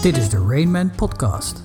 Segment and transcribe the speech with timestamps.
[0.00, 1.62] Dit is de Rainman Podcast.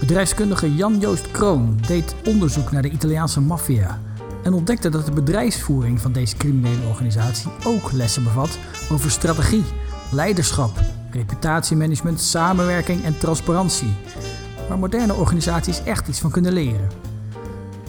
[0.00, 4.00] Bedrijfskundige Jan-Joost Kroon deed onderzoek naar de Italiaanse maffia
[4.42, 8.58] en ontdekte dat de bedrijfsvoering van deze criminele organisatie ook lessen bevat
[8.90, 9.64] over strategie,
[10.12, 10.80] leiderschap,
[11.10, 13.94] reputatiemanagement, samenwerking en transparantie,
[14.68, 16.88] waar moderne organisaties echt iets van kunnen leren.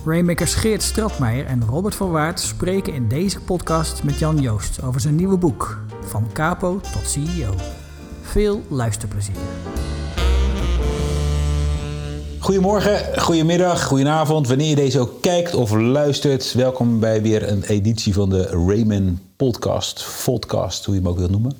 [0.06, 5.02] Rainmakers Geert Stratmeijer en Robert van Waard spreken in deze podcast met Jan Joost over
[5.02, 7.54] zijn nieuwe boek, Van Capo tot CEO.
[8.32, 9.36] Veel luisterplezier.
[12.40, 16.54] Goedemorgen, goedemiddag, goedenavond, wanneer je deze ook kijkt of luistert.
[16.54, 21.32] Welkom bij weer een editie van de Rayman Podcast, Podcast, hoe je hem ook wilt
[21.32, 21.52] noemen.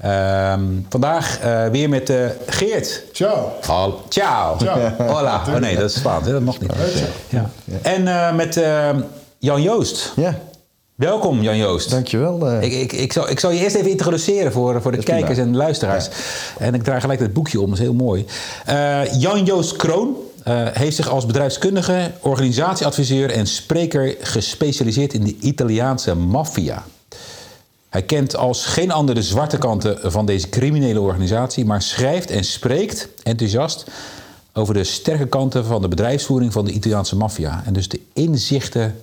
[0.00, 3.02] Ehm, vandaag eh, weer met eh, Geert.
[3.12, 3.48] Ciao.
[3.60, 4.58] Hal- ciao.
[4.58, 4.90] Ciao.
[5.14, 5.42] Hola.
[5.48, 6.32] Oh nee, dat is Spaans, hè?
[6.32, 6.72] dat mag niet.
[7.28, 7.50] Ja.
[7.82, 8.90] En eh, met eh,
[9.38, 10.12] Jan Joost.
[10.16, 10.38] Ja,
[10.94, 11.90] Welkom Jan Joost.
[11.90, 12.48] dankjewel.
[12.48, 12.62] eh.
[12.62, 15.38] Ik, ik, ik, zal, ik zal je eerst even introduceren voor, voor de Dat kijkers
[15.38, 16.08] en de luisteraars.
[16.58, 18.26] En ik draai gelijk het boekje om, dat is heel mooi.
[18.64, 26.14] Eh, Jan-Joost Kroon eh, heeft zich als bedrijfskundige, organisatieadviseur en spreker gespecialiseerd in de Italiaanse
[26.14, 26.84] maffia.
[27.88, 32.44] Hij kent als geen ander de zwarte kanten van deze criminele organisatie, maar schrijft en
[32.44, 33.84] spreekt enthousiast
[34.52, 37.62] over de sterke kanten van de bedrijfsvoering van de Italiaanse maffia.
[37.66, 38.98] En dus de inzichten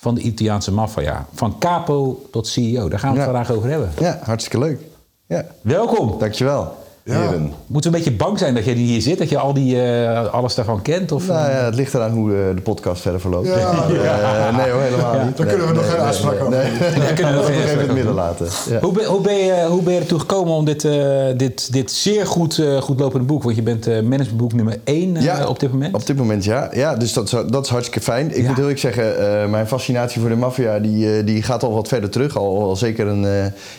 [0.00, 1.26] van de Italiaanse maffia.
[1.34, 2.88] Van capo tot CEO.
[2.88, 3.34] Daar gaan we het Ja.
[3.34, 3.90] vandaag over hebben.
[3.98, 4.80] Ja, hartstikke leuk.
[5.26, 6.18] Ja, Welkom.
[6.18, 6.74] dankjewel.
[7.08, 7.20] Ja.
[7.20, 7.52] Heren.
[7.66, 9.18] Moeten we een beetje bang zijn dat je hier zit?
[9.18, 11.12] Dat je al die, eh, alles daarvan kent?
[11.12, 13.46] Of, Nou ja, het ligt eraan hoe eh, de podcast verder verloopt.
[13.46, 13.54] Ja.
[13.54, 15.36] Eh, nee hoor, helemaal niet.
[15.36, 16.50] Daar kunnen we Nee, nog geen uitspraak nee, over
[16.90, 18.46] Nee, Daar kunnen we nog even in het midden over laten.
[18.70, 18.80] Ja.
[18.80, 21.90] hoe, ben, hoe, ben je, hoe ben je ertoe gekomen om dit, eh, dit, dit
[21.90, 23.42] zeer goed, eh, goed lopende boek...
[23.42, 25.94] want je bent eh, managementboek nummer 1 op dit moment.
[25.94, 26.68] Op dit moment, ja.
[26.72, 28.26] Ja, dus dat, is- dat is hartstikke fijn.
[28.30, 28.40] Ik Ja.
[28.42, 30.78] moet heel eerlijk zeggen, eh, mijn fascinatie voor de maffia...
[30.78, 32.36] Die, eh, die gaat al wat verder terug.
[32.36, 33.30] Al, al zeker een eh,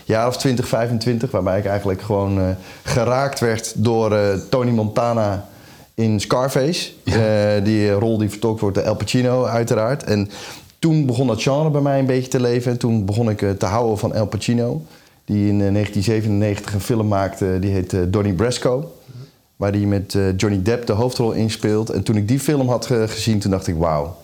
[0.05, 1.31] jaar of 20, 25...
[1.31, 2.45] waarbij ik eigenlijk gewoon eh,
[3.39, 5.47] werd door eh, Tony Montana
[5.93, 6.91] in Scarface.
[7.03, 10.03] Eh, die rol die vertolkt wordt door El Pacino, uiteraard.
[10.03, 10.29] En
[10.79, 12.71] toen begon dat genre bij mij een beetje te leven.
[12.71, 14.81] En toen begon ik eh, te houden van El Pacino...
[15.25, 18.91] die in eh, 1997 een film maakte, die heet Donnie Brasco...
[19.55, 21.89] Waar hij met Johnny Depp de hoofdrol inspeelt.
[21.89, 24.15] En toen ik die film had ge- gezien, toen dacht ik, wauw,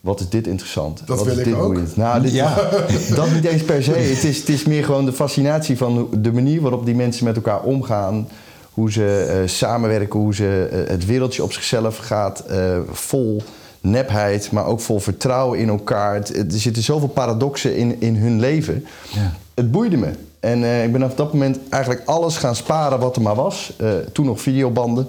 [0.00, 1.02] wat is dit interessant.
[1.06, 1.62] Dat wat wil is ik dit ook.
[1.72, 1.96] boeiend.
[1.96, 2.54] Nou, dit, Ja.
[3.16, 3.90] dat niet eens per se.
[3.90, 7.36] Het is, het is meer gewoon de fascinatie van de manier waarop die mensen met
[7.36, 8.28] elkaar omgaan.
[8.74, 12.40] Hoe ze eh, samenwerken, hoe ze eh, het wereldje op zichzelf gaat.
[12.40, 13.42] eh, vol
[13.80, 16.14] nepheid, maar ook vol vertrouwen in elkaar.
[16.14, 18.86] Het- er zitten zoveel paradoxen in, in hun leven.
[19.12, 19.32] Ja.
[19.54, 20.10] Het boeide me.
[20.40, 23.72] En ik ben vanaf dat moment eigenlijk alles gaan sparen wat er maar was.
[24.12, 25.08] Toen nog videobanden.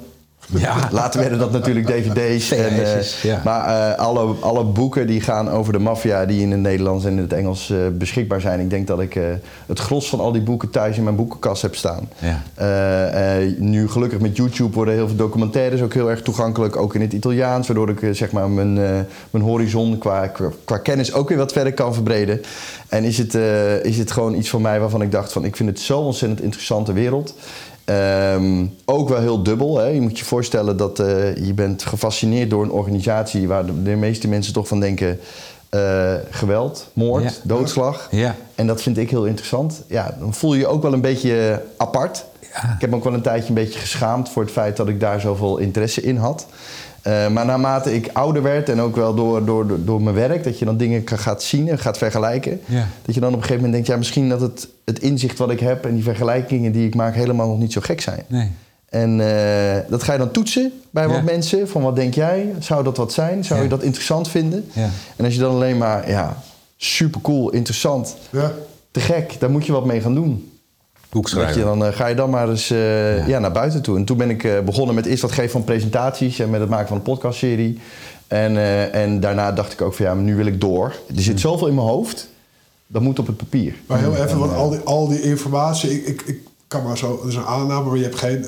[0.53, 0.89] Ja.
[0.91, 2.51] Later werden dat natuurlijk dvd's.
[2.51, 3.41] En, eh, ja.
[3.43, 6.25] Maar eh, alle, alle boeken die gaan over de maffia...
[6.25, 8.59] die in het Nederlands en in het Engels eh, beschikbaar zijn.
[8.59, 9.19] Ik denk dat ik
[9.65, 12.09] het gros van al die boeken thuis in mijn boekenkast heb staan.
[12.17, 12.41] Ja.
[13.57, 16.75] Nu gelukkig met YouTube worden heel veel documentaires ook heel erg toegankelijk.
[16.75, 18.73] Ook in het Italiaans, waardoor ik zeg maar mijn,
[19.29, 22.41] mijn horizon qua, qua, qua kennis ook weer wat verder kan verbreden.
[22.87, 23.33] En is het,
[23.83, 26.41] is het gewoon iets voor mij waarvan ik dacht van ik vind het zo'n ontzettend
[26.41, 27.35] interessante wereld.
[27.85, 29.77] Ehm, ook wel heel dubbel.
[29.77, 29.85] Hè?
[29.87, 33.95] Je moet je voorstellen dat eh, je bent gefascineerd door een organisatie waar de, de
[33.95, 35.19] meeste mensen toch van denken...
[35.69, 37.31] eh, geweld, moord, Ja.
[37.43, 38.07] doodslag.
[38.11, 38.35] Ja.
[38.55, 39.81] En dat vind ik heel interessant.
[39.87, 42.25] Ja, dan voel je je ook wel een beetje apart.
[42.53, 42.73] Ja.
[42.75, 44.99] Ik heb me ook wel een tijdje een beetje geschaamd voor het feit dat ik
[44.99, 46.45] daar zoveel interesse in had.
[47.05, 50.43] Eh, maar naarmate ik ouder werd en ook wel door, door, door, door mijn werk,
[50.43, 52.61] dat je dan dingen gaat zien en gaat vergelijken.
[52.65, 52.87] Ja.
[53.05, 55.49] Dat je dan op een gegeven moment denkt, ja, misschien dat het, het inzicht wat
[55.51, 58.23] ik heb en die vergelijkingen die ik maak helemaal nog niet zo gek zijn.
[58.27, 58.51] Nee.
[58.89, 61.21] En eh, dat ga je dan toetsen bij wat Ja.
[61.23, 61.67] mensen.
[61.69, 62.53] Van wat denk jij?
[62.59, 63.43] Zou dat wat zijn?
[63.43, 63.63] Zou Ja.
[63.63, 64.65] je dat interessant vinden?
[64.73, 64.89] Ja.
[65.15, 66.37] En als je dan alleen maar, ja,
[66.77, 68.51] super cool, interessant, Ja.
[68.91, 70.49] te gek, daar moet je wat mee gaan doen.
[71.09, 73.25] Boek Dat je dan, eh, ga je dan maar eens eh, Ja.
[73.27, 73.39] ja.
[73.39, 73.97] naar buiten toe.
[73.97, 76.69] En toen ben ik eh, begonnen met eerst wat geven van presentaties en met het
[76.69, 77.79] maken van een podcastserie.
[78.27, 80.95] En, eh, en daarna dacht ik ook van ja, maar nu wil ik door.
[81.15, 82.29] Er zit zoveel in mijn hoofd,
[82.87, 83.75] dat moet op het papier.
[83.87, 87.17] Maar heel even, want al die, al die informatie, ik, ik, ik kan maar zo,
[87.17, 88.45] dat is een aanname, maar je hebt geen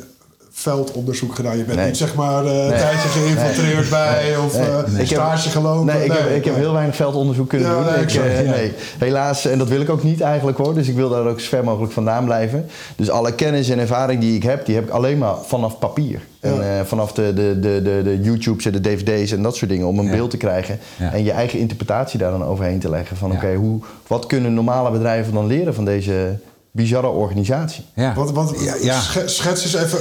[0.60, 1.58] veldonderzoek gedaan.
[1.58, 1.88] Je bent Nee.
[1.88, 4.66] niet zeg maar eh, een tijdje geïnfiltreerd bij of eh,
[4.98, 5.86] heb- stage gelopen.
[5.86, 7.84] Nee, ik, heb, ik heb heel weinig veldonderzoek kunnen Ja, doen.
[7.86, 8.52] nee, ik, exact, eh, ja.
[8.52, 10.74] nee, helaas, en dat wil ik ook niet eigenlijk hoor.
[10.74, 12.66] Dus ik wil daar ook zo ver mogelijk vandaan blijven.
[12.96, 16.22] Dus alle kennis en ervaring die ik heb, die heb ik alleen maar vanaf papier.
[16.40, 19.72] En eh, vanaf de, de, de, de, de YouTubes en de dvd's en dat soort
[19.72, 19.88] dingen.
[19.88, 20.12] Om een Ja.
[20.12, 20.80] beeld te krijgen.
[20.98, 21.14] Ja.
[21.14, 23.18] En je eigen interpretatie daar dan overheen te leggen.
[23.18, 23.36] Van Ja.
[23.38, 26.36] oké, hoe wat kunnen normale bedrijven dan leren van deze
[26.78, 27.84] bizarre organisatie.
[27.94, 28.14] Ja.
[28.14, 29.00] Wat, wat, ja, ja.
[29.00, 30.00] sche- Schets eens even,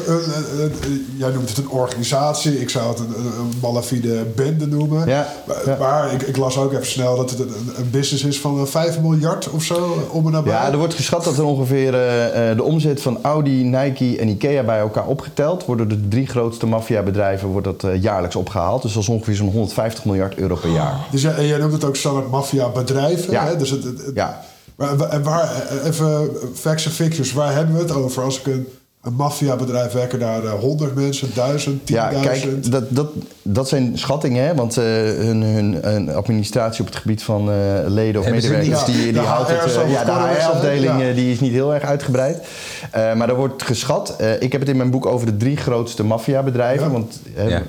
[1.16, 2.60] jij noemt het een organisatie.
[2.60, 5.08] Ik zou het een, een, een malafide bende noemen.
[5.08, 5.76] Ja, Maar, ja.
[5.78, 9.00] maar ik, ik las ook even snel dat het een, business is van eh, 5
[9.00, 10.52] miljard of zo om en nabij.
[10.52, 14.28] Ja, er wordt geschat dat er ongeveer eh, eh, de omzet van Audi, Nike en
[14.28, 15.64] Ikea bij elkaar opgeteld...
[15.64, 18.82] worden de drie grootste maffiabedrijven wordt dat, eh, jaarlijks opgehaald.
[18.82, 20.94] Dus dat is ongeveer zo'n 150 miljard euro per jaar.
[21.10, 23.32] Dus jij, en jij noemt het ook standaard maffia-bedrijven.
[23.32, 23.44] Ja.
[23.46, 23.56] Hè?
[23.56, 24.42] Dus het, het- het- Ja.
[24.76, 25.50] Maar, waar,
[25.84, 28.22] even facts en fictions, waar hebben we het over?
[28.22, 28.66] Als ik een,
[29.02, 31.84] een maffia-bedrijf werken daar eh, 100 mensen, 1000, 10.000?
[31.84, 33.08] Ja, kijk, dat, dat,
[33.42, 34.54] dat zijn schattingen, hè?
[34.54, 37.56] want eh, hun, hun, hun administratie op het gebied van eh,
[37.86, 39.74] leden of medewerkers, die, die houdt het.
[39.88, 41.12] Ja, de HR-afdeling ja.
[41.12, 42.46] die is niet heel erg uitgebreid.
[42.90, 44.16] Eh, maar er wordt geschat.
[44.18, 46.86] eh, ik heb het in mijn boek over de drie grootste maffiabedrijven.
[46.86, 46.92] Ja.
[46.92, 47.62] Want Ja.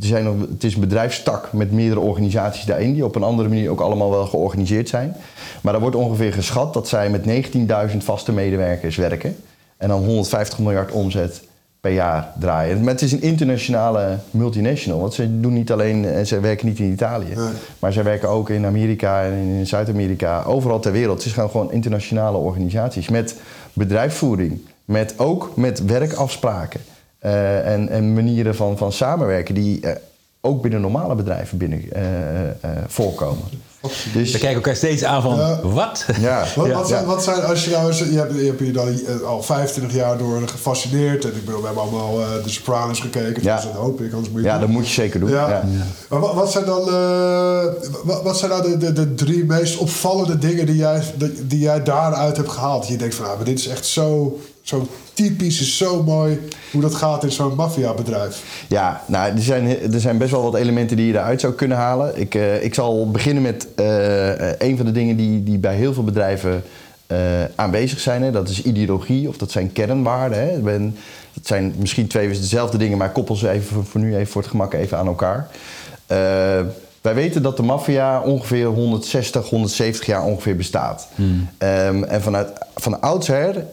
[0.00, 3.48] Er zijn nog, het is een bedrijfstak met meerdere organisaties daarin, die op een andere
[3.48, 5.16] manier ook allemaal wel georganiseerd zijn.
[5.60, 7.52] Maar er wordt ongeveer geschat dat zij met
[7.92, 9.36] 19.000 vaste medewerkers werken.
[9.76, 11.42] En dan 150 miljard omzet
[11.80, 12.80] per jaar draaien.
[12.80, 15.00] Maar het is een internationale multinational.
[15.00, 17.34] Want ze doen niet alleen, eh, ze werken niet in Italië.
[17.34, 17.48] Nee.
[17.78, 20.42] Maar zij werken ook in Amerika en in Zuid-Amerika.
[20.42, 21.24] Overal ter wereld.
[21.24, 23.08] Het zijn gewoon internationale organisaties.
[23.08, 23.36] Met
[23.72, 24.60] bedrijfsvoering.
[24.84, 26.80] Met ook met werkafspraken.
[27.22, 29.96] Eh, en, en manieren van, van samenwerken die eh,
[30.40, 33.44] ook binnen normale bedrijven binnen, eh, eh, eh, voorkomen.
[34.12, 35.60] Dus Ze kijken elkaar steeds aan van, Ja.
[35.62, 36.06] wat?
[36.20, 37.06] ja, Wat, ja, wat, zijn, ja.
[37.06, 38.96] wat zijn, als je nou eens, je hebt, je hebt hier dan
[39.26, 41.24] al 25 jaar door gefascineerd.
[41.24, 43.42] En ik bedoel, we hebben allemaal The Sopranos gekeken.
[43.42, 43.54] Ja.
[43.56, 45.30] Dus dat hoop ik, anders moet je ja, dat moet je zeker doen.
[45.30, 45.48] Ja.
[45.48, 45.62] Ja.
[46.08, 47.64] Maar wat, wat zijn dan eh,
[48.04, 51.58] wat, wat zijn nou de, de, de drie meest opvallende dingen die jij, die, die
[51.58, 52.88] jij daaruit hebt gehaald?
[52.88, 56.80] Je denkt van, ah, maar dit is echt zo, zo typisch, is zo mooi hoe
[56.80, 58.64] dat gaat in zo'n maffiabedrijf.
[58.68, 61.76] Ja, nou, er zijn, er zijn best wel wat elementen die je eruit zou kunnen
[61.76, 62.20] halen.
[62.20, 65.92] Ik, eh, ik zal beginnen met eh, een van de dingen die, die bij heel
[65.92, 66.62] veel bedrijven
[67.12, 68.22] eh, aanwezig zijn.
[68.22, 68.30] Hè.
[68.30, 70.38] Dat is ideologie of dat zijn kernwaarden.
[70.38, 70.56] Hè.
[70.56, 70.96] Ik Ben,
[71.32, 74.42] dat zijn misschien twee dezelfde dingen, maar koppel ze even voor, voor nu even voor
[74.42, 75.48] het gemak even aan elkaar.
[76.06, 76.16] Eh,
[77.00, 81.08] wij weten dat de maffia ongeveer 160, 170 jaar ongeveer bestaat.
[81.58, 83.66] Ehm, en vanuit, van oudsher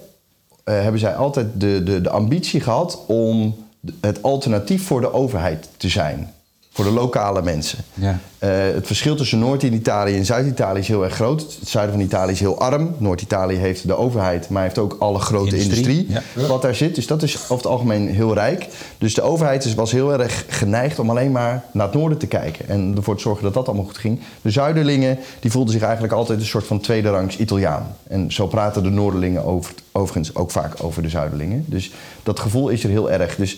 [0.73, 3.55] hebben zij altijd de, de, de ambitie gehad om
[4.01, 6.33] het alternatief voor de overheid te zijn.
[6.79, 7.79] Voor de lokale mensen.
[7.93, 8.19] Ja.
[8.37, 11.41] Eh, het verschil tussen Noord-Italië en Zuid-Italië is heel erg groot.
[11.59, 12.95] Het zuiden van Italië is heel arm.
[12.97, 16.95] Noord-Italië heeft de overheid, maar heeft ook alle grote Industrie, industrie, wat daar zit.
[16.95, 18.67] Dus dat is over het algemeen heel rijk.
[18.97, 22.67] Dus de overheid was heel erg geneigd om alleen maar naar het noorden te kijken.
[22.67, 24.19] En ervoor te zorgen dat dat allemaal goed ging.
[24.41, 27.95] De zuiderlingen die voelden zich eigenlijk altijd een soort van tweederangs Italiaan.
[28.07, 31.65] En zo praten de noorderlingen over, overigens ook vaak over de zuiderlingen.
[31.67, 31.91] Dus
[32.23, 33.35] dat gevoel is er heel erg.
[33.35, 33.57] Dus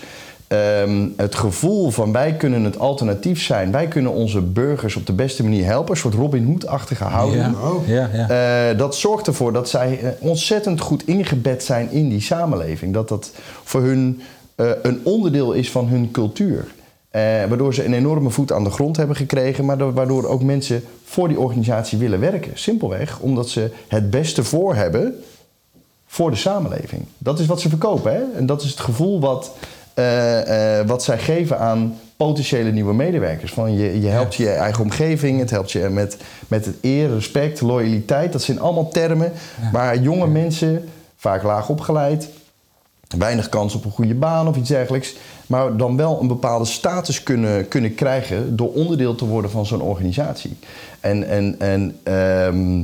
[0.52, 3.72] ehm, het gevoel van wij kunnen het alternatief zijn.
[3.72, 5.92] Wij kunnen onze burgers op de beste manier helpen.
[5.92, 7.44] Een soort Robin Hood-achtige houding.
[7.44, 7.88] Ja, Oh.
[7.88, 8.30] ja, ja.
[8.70, 12.94] Eh, dat zorgt ervoor dat zij eh, ontzettend goed ingebed zijn in die samenleving.
[12.94, 13.32] Dat dat
[13.64, 14.22] voor hun
[14.56, 16.66] eh, een onderdeel is van hun cultuur.
[17.10, 20.84] Eh, waardoor ze een enorme voet aan de grond hebben gekregen, maar waardoor ook mensen
[21.04, 22.52] voor die organisatie willen werken.
[22.54, 25.16] Simpelweg omdat ze het beste voor hebben
[26.06, 27.06] voor de samenleving.
[27.18, 28.14] Dat is wat ze verkopen.
[28.14, 28.22] Hè?
[28.38, 29.52] En dat is het gevoel wat,
[29.94, 33.54] eh, eh, wat zij geven aan potentiële nieuwe medewerkers.
[33.54, 36.18] Van je, je helpt je eigen omgeving, het helpt je met,
[36.48, 38.32] met het eer, respect, loyaliteit.
[38.32, 39.32] Dat zijn allemaal termen
[39.72, 42.30] waar jonge mensen, vaak laag opgeleid,
[43.18, 45.16] weinig kans op een goede baan of iets dergelijks,
[45.48, 49.82] maar dan wel een bepaalde status kunnen, kunnen krijgen door onderdeel te worden van zo'n
[49.82, 50.58] organisatie.
[51.00, 52.84] En, en, en ehm,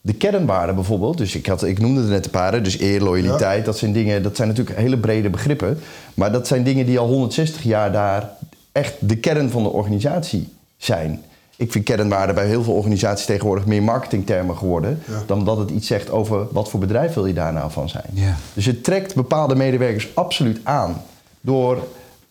[0.00, 3.64] de kernwaarden bijvoorbeeld, dus ik, had, ik noemde er net een paar, dus eer, loyaliteit,
[3.64, 5.78] dat zijn dingen, dat zijn natuurlijk hele brede begrippen,
[6.14, 8.30] maar dat zijn dingen die al 160 jaar daar
[8.72, 11.22] echt de kern van de organisatie zijn.
[11.56, 15.22] Ik vind kernwaarden bij heel veel organisaties tegenwoordig meer marketingtermen geworden, Ja.
[15.26, 18.04] dan dat het iets zegt over wat voor bedrijf wil je daar nou van zijn.
[18.12, 18.36] Ja.
[18.54, 21.02] Dus het trekt bepaalde medewerkers absoluut aan
[21.40, 21.78] door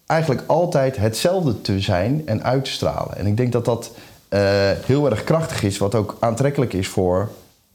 [0.06, 3.18] eigenlijk altijd hetzelfde te zijn en uit te stralen.
[3.18, 3.92] En ik denk dat dat
[4.30, 4.40] eh,
[4.86, 7.30] heel erg krachtig is, wat ook aantrekkelijk is voor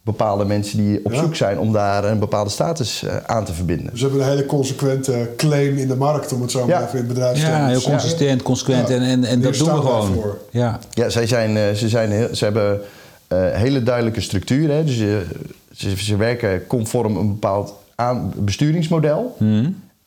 [0.05, 1.19] bepaalde mensen die op Ja.
[1.19, 3.91] zoek zijn om daar een bepaalde status eh, aan te verbinden.
[3.91, 6.81] Dus we hebben een hele consequente claim in de markt, om het zo maar Ja.
[6.81, 7.93] even in het bedrijfsterm Ja, te heel zeggen.
[8.01, 8.89] consistent, consequent.
[8.89, 8.95] Ja.
[8.95, 10.13] En, en, en dat doen we gewoon.
[10.15, 10.39] voor.
[10.51, 10.79] Ja.
[10.91, 12.81] Ja, zij zijn, eh, ze, zijn heel, ze hebben
[13.29, 14.77] eh hele duidelijke structuren.
[14.77, 14.85] Hè?
[14.85, 19.37] Dus ze, ze werken conform een bepaald aan, besturingsmodel.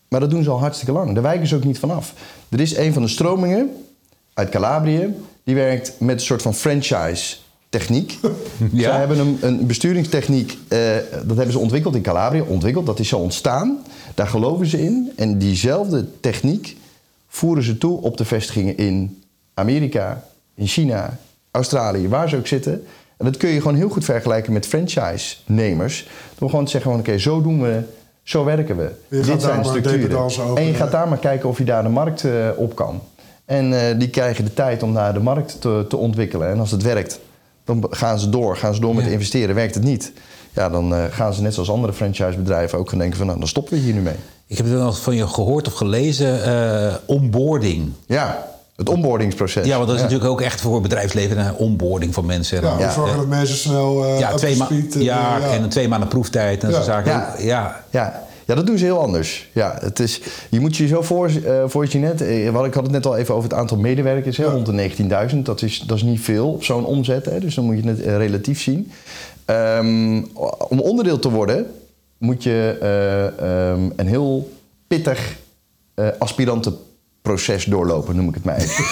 [0.07, 1.13] Maar dat doen ze al hartstikke lang.
[1.13, 2.13] Daar wijken ze ook niet vanaf.
[2.49, 3.69] Er is een van de stromingen
[4.33, 5.15] uit Calabrië.
[5.43, 6.53] Die werkt met een soort van
[7.69, 8.19] franchise-techniek.
[8.71, 8.89] Ja.
[8.89, 10.79] Zij hebben een, een besturingstechniek, eh,
[11.25, 12.41] dat hebben ze ontwikkeld in Calabrië.
[12.41, 13.77] Ontwikkeld, dat is zo ontstaan.
[14.15, 15.11] Daar geloven ze in.
[15.15, 16.77] En diezelfde techniek
[17.27, 20.23] voeren ze toe op de vestigingen in Amerika,
[20.55, 21.17] in China,
[21.51, 22.85] Australië, waar ze ook zitten.
[23.17, 26.07] En dat kun je gewoon heel goed vergelijken met franchise-nemers.
[26.37, 27.81] Door gewoon te zeggen: van, oké, zo doen we,
[28.23, 28.91] zo werken we.
[29.07, 30.29] Je Dit zijn structuren.
[30.55, 33.01] En je gaat daar maar kijken of je daar de markt eh, op kan.
[33.45, 36.49] En eh, die krijgen de tijd om daar de markt te, te ontwikkelen.
[36.49, 37.19] En als het werkt,
[37.67, 38.57] dan gaan ze door.
[38.57, 39.11] Gaan ze door met Ja.
[39.11, 39.55] investeren.
[39.55, 40.11] Werkt het niet,
[40.53, 43.47] ja, dan eh, gaan ze net zoals andere franchisebedrijven ook gaan denken: van, nou, dan
[43.47, 44.15] stoppen we hier nu mee.
[44.47, 47.91] Ik heb het wel van je gehoord of gelezen, eh, onboarding.
[48.05, 49.65] Ja, het onboardingsproces.
[49.65, 52.61] Ja, want dat is natuurlijk ook echt voor het bedrijfsleven een onboarding van mensen.
[52.61, 55.49] Ja, dan, zorgen dat mensen snel eh ja, twee speed, ja, ja.
[55.49, 56.75] en een twee maanden proeftijd en Ja.
[56.75, 57.45] zo'n zaken.
[57.45, 57.83] Ja.
[57.89, 58.25] Ja.
[58.47, 59.49] Ja, dat doen ze heel anders.
[59.53, 62.73] Ja, het is, je moet je zo voor, eh voor je net, eh, wat ik
[62.73, 64.49] had het net al even over het aantal medewerkers, hè, Ja.
[64.51, 65.45] rond de 19.000.
[65.45, 68.01] Dat is, dat is niet veel op zo'n omzet, hè, dus dan moet je het
[68.01, 68.91] eh, relatief zien.
[69.45, 70.21] Ehm,
[70.69, 71.65] om onderdeel te worden
[72.17, 74.49] moet je eh, ehm, een heel
[74.87, 75.35] pittig
[75.93, 78.83] eh aspirantenproces doorlopen, noem ik het maar even.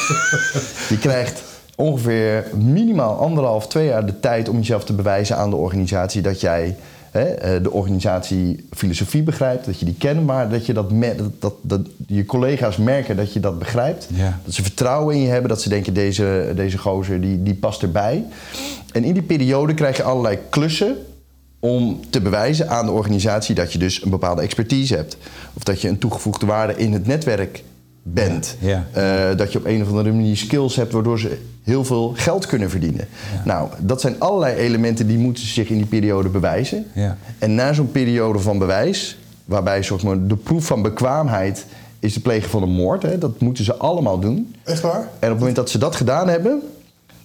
[0.95, 1.43] je krijgt
[1.75, 6.41] ongeveer minimaal anderhalf, twee jaar de tijd om jezelf te bewijzen aan de organisatie dat
[6.41, 6.75] jij
[7.15, 11.31] hè, eh, de organisatie filosofie begrijpt, dat je die kent, maar dat, je dat, dat,
[11.41, 14.07] dat, dat je collega's merken dat je dat begrijpt.
[14.13, 14.39] Ja.
[14.45, 17.81] Dat ze vertrouwen in je hebben, dat ze denken deze, deze gozer die, die past
[17.81, 18.25] erbij.
[18.91, 20.97] En in die periode krijg je allerlei klussen
[21.59, 25.17] om te bewijzen aan de organisatie dat je dus een bepaalde expertise hebt.
[25.53, 27.63] Of dat je een toegevoegde waarde in het netwerk
[28.07, 28.55] bent.
[28.59, 32.13] Ja, Eh, dat je op een of andere manier skills hebt waardoor ze heel veel
[32.15, 33.07] geld kunnen verdienen.
[33.45, 36.85] Nou, dat zijn allerlei elementen die moeten zich in die periode bewijzen.
[36.93, 37.17] Ja.
[37.39, 41.65] En na zo'n periode van bewijs, waarbij zeg maar, de proef van bekwaamheid
[41.99, 44.55] is de plegen van een moord, hè, dat moeten ze allemaal doen.
[44.63, 45.01] Echt waar?
[45.01, 46.61] En op het moment dat ze dat gedaan hebben,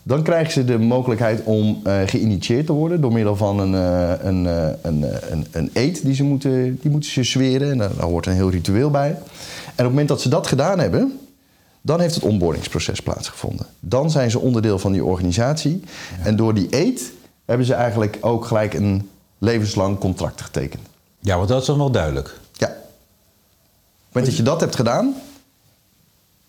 [0.03, 4.27] dan krijgen ze de mogelijkheid om eh, geïnitieerd te worden door middel van een, eh,
[4.27, 7.71] een, eh, een, een, een eed die ze moeten, die moeten ze zweren.
[7.71, 9.17] En daar, daar hoort een heel ritueel bij.
[9.81, 11.21] En op het moment dat ze dat gedaan hebben,
[11.83, 13.67] dan heeft het onboardingsproces plaatsgevonden.
[13.81, 15.83] Dan zijn ze onderdeel van die organisatie.
[16.23, 17.13] En door die eed
[17.45, 19.09] hebben ze eigenlijk ook gelijk een
[19.39, 20.83] levenslang contract getekend.
[21.21, 22.39] ja, want dat is dan wel duidelijk.
[22.53, 22.67] Ja.
[22.67, 25.15] Op het moment dat je dat hebt gedaan,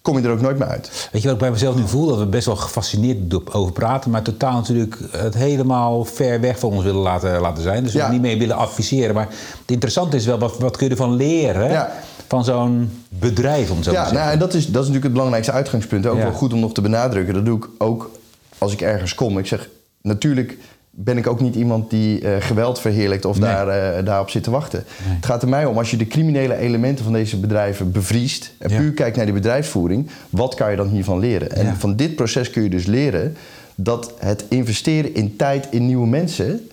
[0.02, 1.10] kom je er ook nooit meer uit.
[1.12, 2.08] Weet je wat ik bij mezelf nu voel?
[2.08, 6.72] Dat we best wel gefascineerd over praten, maar totaal natuurlijk het helemaal ver weg van
[6.72, 7.84] ons willen laten, laten zijn.
[7.84, 8.12] Dus we Ja.
[8.12, 9.16] niet mee willen adviseren.
[9.16, 9.28] Maar
[9.62, 11.92] het interessante is wel, wat, wat kun je ervan leren Ja.
[12.32, 14.18] Van zo'n bedrijf, om zo te Ja, zeggen?
[14.18, 16.06] nou, en dat is, dat is natuurlijk het belangrijkste uitgangspunt.
[16.06, 16.24] Ook Ja.
[16.24, 17.34] wel goed om nog te benadrukken.
[17.34, 18.12] Dat doe ik ook
[18.58, 19.38] als ik ergens kom.
[19.38, 19.70] Ik zeg,
[20.02, 20.58] natuurlijk
[20.90, 23.50] ben ik ook niet iemand die eh, geweld verheerlijkt of Nee.
[23.50, 24.84] daar, eh, daarop zit te wachten.
[25.04, 28.54] Het gaat er mij om, als je de criminele elementen van deze bedrijven bevriest...
[28.58, 28.78] en Ja.
[28.78, 31.52] puur kijkt naar die bedrijfsvoering, wat kan je dan hiervan leren?
[31.52, 33.36] En van dit proces kun je dus leren
[33.76, 36.70] dat het investeren in tijd in nieuwe mensen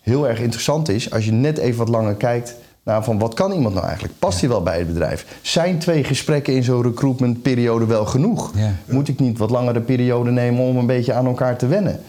[0.00, 2.54] heel erg interessant is als je net even wat langer kijkt
[2.90, 4.18] naar van wat kan iemand nou eigenlijk?
[4.18, 5.38] Past hij wel bij het bedrijf?
[5.42, 8.52] Zijn twee gesprekken in zo'n recruitmentperiode wel genoeg?
[8.86, 12.00] Moet ik niet wat langere periode nemen om een beetje aan elkaar te wennen?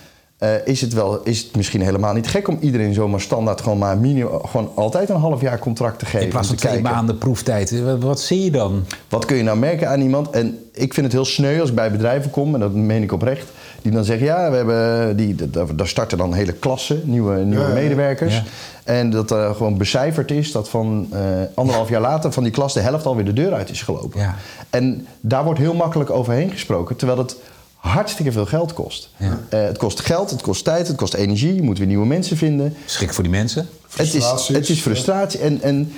[0.42, 3.78] Eh, is, het wel, is het misschien helemaal niet gek om iedereen zomaar standaard gewoon
[3.78, 6.22] maar minimum, gewoon altijd een half jaar contract te geven?
[6.22, 6.92] In plaats van twee kijken?
[6.92, 7.82] maanden proeftijd.
[7.84, 8.86] Wat, wat zie je dan?
[9.10, 10.30] Wat kun je nou merken aan iemand?
[10.30, 13.12] En ik vind het heel sneu als ik bij bedrijven kom, en dat meen ik
[13.12, 13.48] oprecht,
[13.82, 17.74] die dan zeggen: ja, we hebben die, daar- starten dan hele klassen, nieuwe, nieuwe Ja,
[17.74, 18.36] medewerkers.
[18.36, 18.44] Ja.
[18.84, 21.20] En dat er gewoon becijferd is dat van eh,
[21.54, 24.20] anderhalf jaar later van die klas de helft alweer de deur uit is gelopen.
[24.20, 24.36] Ja.
[24.70, 27.36] En daar wordt heel makkelijk overheen gesproken, terwijl het
[27.82, 29.10] hartstikke veel geld kost.
[29.18, 29.40] Ja.
[29.50, 32.38] Eh, het kost geld, het kost tijd, het kost energie, je moet weer nieuwe mensen
[32.38, 32.76] vinden.
[32.86, 33.70] Schrik voor die mensen?
[33.96, 35.40] Het is, het is frustratie.
[35.40, 35.92] En, en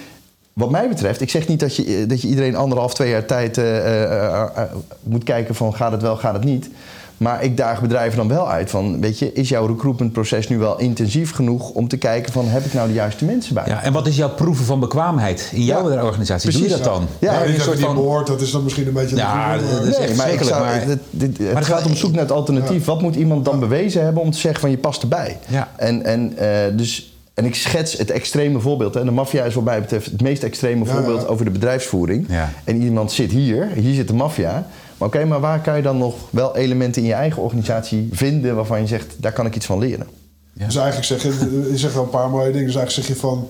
[0.54, 3.26] wat mij betreft, ik zeg niet dat je, eh, dat je iedereen anderhalf, twee jaar
[3.26, 4.64] tijd eh, eh, eh, eh,
[5.04, 6.70] moet kijken van gaat het wel, gaat het niet.
[7.18, 10.80] Maar ik daag bedrijven dan wel uit van, weet je, is jouw recruitmentproces nu wel
[10.80, 13.64] intensief genoeg om te kijken van, heb ik nou de juiste mensen bij?
[13.68, 16.52] Ja, en wat is jouw proeven van bekwaamheid in jouw Ja, organisatie?
[16.52, 16.98] Doe je dat precies.
[17.00, 17.08] dan?
[17.20, 18.24] Ja, Ja, niet een dat soort van...
[18.26, 19.16] dat is dan misschien een beetje...
[19.16, 21.86] Ja, dat is maar- echt maar ik verschrikkelijk, zou, maar- dit- dit- Maar het gaat
[21.86, 22.86] om zoek naar het alternatief.
[22.86, 25.38] Wat moet iemand dan bewezen hebben om te zeggen van je past erbij?
[25.48, 25.72] Ja.
[25.76, 28.94] En, en, eh, dus, en ik schets het extreme voorbeeld.
[28.94, 29.04] Hè.
[29.04, 31.28] De maffia is wat mij betreft het meest extreme Ja, voorbeeld ja.
[31.28, 32.26] over de bedrijfsvoering.
[32.30, 32.50] Ja.
[32.64, 34.68] En iemand zit hier, hier zit de maffia.
[34.98, 38.56] Maar oké, maar waar kan je dan nog wel elementen in je eigen organisatie vinden
[38.56, 40.08] waarvan je zegt, daar kan ik iets van leren?
[40.54, 40.66] Ja.
[40.66, 42.66] Dus eigenlijk zeg je, je zegt wel een paar mooie dingen.
[42.66, 43.48] Dus eigenlijk zeg je van,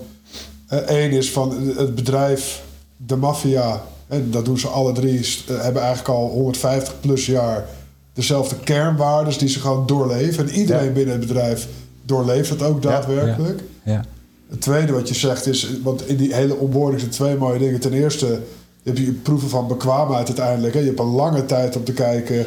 [0.66, 2.62] eh, één is van het bedrijf,
[2.96, 7.64] de maffia, en dat doen ze alle drie, eh, hebben eigenlijk al 150 plus jaar
[8.12, 10.48] dezelfde kernwaarden die ze gewoon doorleven.
[10.48, 10.90] En iedereen Ja.
[10.92, 11.68] binnen het bedrijf
[12.04, 13.62] doorleeft dat ook daadwerkelijk.
[13.84, 14.04] Ja.
[14.50, 17.80] Het tweede wat je zegt is, want in die hele onboarding zijn twee mooie dingen.
[17.80, 18.40] Ten eerste
[18.84, 20.74] heb je proeven van bekwaamheid uiteindelijk.
[20.74, 20.80] Hè.
[20.80, 22.46] Je hebt een lange tijd om te kijken,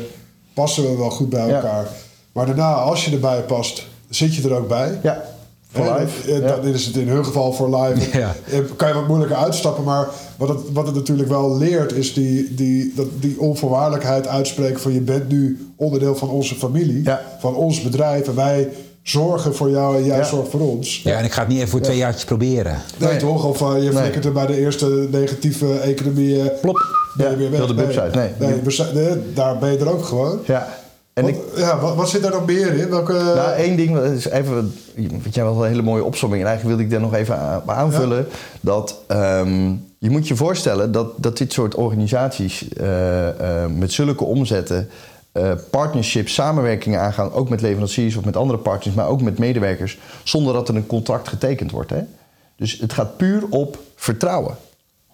[0.53, 1.55] passen we wel goed bij Ja.
[1.55, 1.87] elkaar.
[2.31, 4.99] Maar daarna, als je erbij past, zit je er ook bij.
[5.03, 5.23] Ja,
[5.71, 6.39] voor eh, Ja.
[6.39, 8.09] Dan is het in hun geval voor live.
[8.19, 8.35] Ja.
[8.51, 12.13] Eh, Kan je wat moeilijker uitstappen, maar wat het, wat het natuurlijk wel leert, is
[12.13, 17.21] die, die, dat, die onvoorwaardelijkheid uitspreken van je bent nu onderdeel van onze familie, Ja.
[17.39, 18.27] van ons bedrijf.
[18.27, 18.69] En wij
[19.09, 20.23] zorgen voor jou en jij Ja.
[20.23, 21.01] zorgt voor ons.
[21.03, 22.81] Ja, en ik ga het niet even voor twee jaartjes proberen.
[22.97, 23.19] Nee, Nee.
[23.19, 23.45] toch?
[23.45, 23.91] Of uh, je Nee.
[23.91, 26.41] flikkert er bij de eerste negatieve economie.
[26.41, 26.85] eh, Plop.
[27.15, 27.59] ben je Ja, weer weg.
[27.59, 28.15] wil de uit.
[28.39, 28.53] Nee.
[28.63, 30.39] we zijn- nee, daar ben je er ook gewoon.
[30.45, 30.67] Ja.
[31.13, 32.89] En Wat, ik, ja, wat, wat zit daar nog meer in?
[32.89, 36.41] Welke, Nou, één ding, dat is even, weet jij wel, een hele mooie opzomming.
[36.41, 38.27] En eigenlijk wilde ik daar nog even aan- aanvullen.
[38.61, 43.27] Dat ehm, je moet je voorstellen dat, dat dit soort organisaties eh,
[43.63, 44.89] eh, met zulke omzetten,
[45.37, 49.97] eh, partnerships, samenwerkingen aangaan, ook met leveranciers of met andere partners, maar ook met medewerkers,
[50.23, 51.89] zonder dat er een contract getekend wordt.
[51.89, 52.01] Hè?
[52.55, 54.55] Dus het gaat puur op vertrouwen.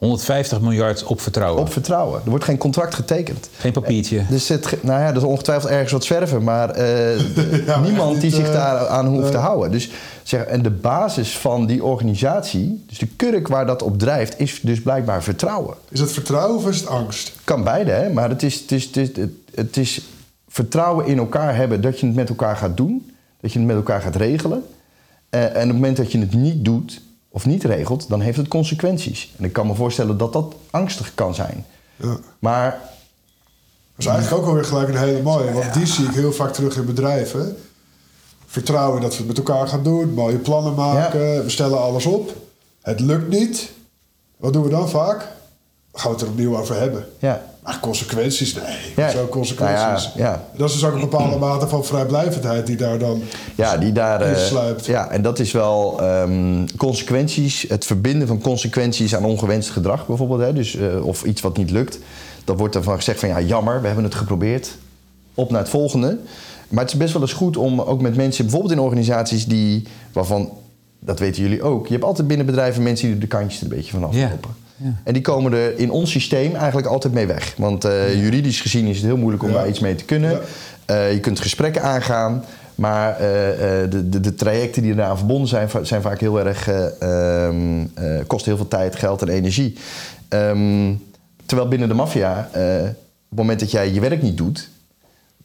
[0.03, 1.61] 150 miljard op vertrouwen.
[1.61, 2.21] Op vertrouwen.
[2.23, 3.49] Er wordt geen contract getekend.
[3.57, 4.21] Geen papiertje.
[4.29, 7.19] Dus het, ge- nou ja, er is ongetwijfeld ergens wat zwerven, maar eh,
[7.67, 9.43] Ja, niemand die zich eh, daar aan hoeft te eh.
[9.45, 9.71] houden.
[9.71, 9.89] Dus
[10.23, 14.59] zeg, en de basis van die organisatie, dus de kurk waar dat op drijft, is
[14.61, 15.75] dus blijkbaar vertrouwen.
[15.89, 17.31] Is het vertrouwen of is het angst?
[17.43, 18.09] Kan beide, hè?
[18.09, 20.01] maar het is, het, is, het, is, het- het is
[20.47, 23.75] vertrouwen in elkaar hebben dat je het met elkaar gaat doen, dat je het met
[23.75, 24.63] elkaar gaat regelen.
[25.29, 27.01] Eh, en op het moment dat je het niet doet
[27.33, 29.33] of niet regelt, dan heeft het consequenties.
[29.37, 31.65] En ik kan me voorstellen dat dat angstig kan zijn.
[31.95, 32.17] Ja.
[32.39, 32.71] Maar
[33.95, 35.51] Dat is eigenlijk ook alweer gelijk een hele mooie.
[35.51, 37.57] Want die zie ik heel vaak terug in bedrijven.
[38.45, 40.13] Vertrouwen dat we het met elkaar gaan doen.
[40.13, 41.43] Mooie plannen maken.
[41.43, 42.35] We stellen alles op.
[42.81, 43.71] Het lukt niet.
[44.37, 45.19] Wat doen we dan vaak?
[45.91, 47.07] Dan gaan we het er opnieuw over hebben.
[47.19, 48.63] ja, Maar consequenties, nee.
[48.95, 49.09] Ja.
[49.09, 49.83] Zo consequenties.
[49.83, 50.43] Nou ja, ja.
[50.57, 53.21] Dat is dus ook een bepaalde mate van vrijblijvendheid die daar dan...
[53.55, 54.21] Ja, die daar.
[54.21, 54.85] eh, Insluipt.
[54.85, 57.65] ja, en dat is wel ehm, consequenties.
[57.67, 60.39] Het verbinden van consequenties aan ongewenst gedrag bijvoorbeeld.
[60.41, 61.99] Hè, dus, eh, of iets wat niet lukt.
[62.43, 64.77] Dan wordt er van gezegd van ja, jammer, we hebben het geprobeerd.
[65.33, 66.17] Op naar het volgende.
[66.69, 69.83] Maar het is best wel eens goed om ook met mensen, bijvoorbeeld in organisaties die,
[70.13, 70.51] waarvan,
[70.99, 73.63] dat weten jullie ook, je hebt altijd binnen bedrijven mensen die er de kantjes er
[73.71, 74.13] een beetje van
[74.75, 74.93] Ja.
[75.03, 77.53] En die komen er in ons systeem eigenlijk altijd mee weg.
[77.57, 80.39] Want eh, juridisch gezien is het heel moeilijk om daar iets mee te kunnen.
[80.85, 82.43] Eh, je kunt gesprekken aangaan.
[82.75, 83.19] Maar eh,
[83.89, 86.67] de, de, de trajecten die eraan verbonden zijn, zijn vaak heel erg.
[86.67, 89.77] eh, ehm, eh, kosten heel veel tijd, geld en energie.
[90.29, 90.93] Ehm,
[91.45, 92.59] terwijl binnen de maffia, op
[93.29, 94.69] het moment dat jij je werk niet doet,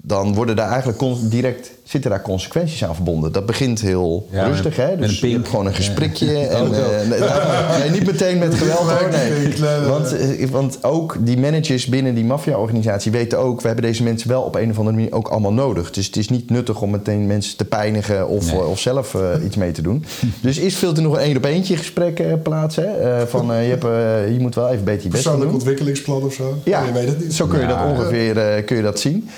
[0.02, 3.32] dan worden daar eigenlijk direct zitten daar consequenties aan verbonden.
[3.32, 4.96] Dat begint heel Ja, rustig, hè?
[4.96, 6.26] Dus je hebt gewoon een gesprekje.
[6.26, 6.46] Ja.
[6.58, 9.08] En, Oh, eh, nou, nee, niet meteen met geweld hoor.
[9.10, 9.86] Nee.
[9.88, 13.60] Want, eh, want ook die managers binnen die maffia-organisatie weten ook...
[13.60, 15.90] we hebben deze mensen wel op een of andere manier ook allemaal nodig.
[15.90, 18.60] Dus het is niet nuttig om meteen mensen te pijnigen of, Nee.
[18.60, 20.04] eh, of zelf iets mee te doen.
[20.40, 22.94] Dus is veel te nog een één op eentje gesprek eh, plaatsen.
[23.28, 23.82] Van je, hebt,
[24.32, 25.52] je moet wel even beter je best gaan Persoonlijk doen.
[25.52, 26.54] ontwikkelingsplan of zo.
[26.64, 27.34] Ja, Je weet het niet.
[27.34, 29.28] zo kun je dat ongeveer kun je dat zien.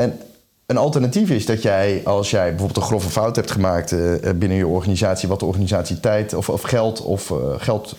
[0.00, 0.20] En
[0.66, 4.36] een alternatief is dat jij, als jij bijvoorbeeld een grove fout hebt gemaakt eh, eh,
[4.36, 7.96] binnen je organisatie, wat de organisatie tijd of, of geld of eh, geld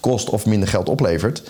[0.00, 1.42] kost of minder geld oplevert,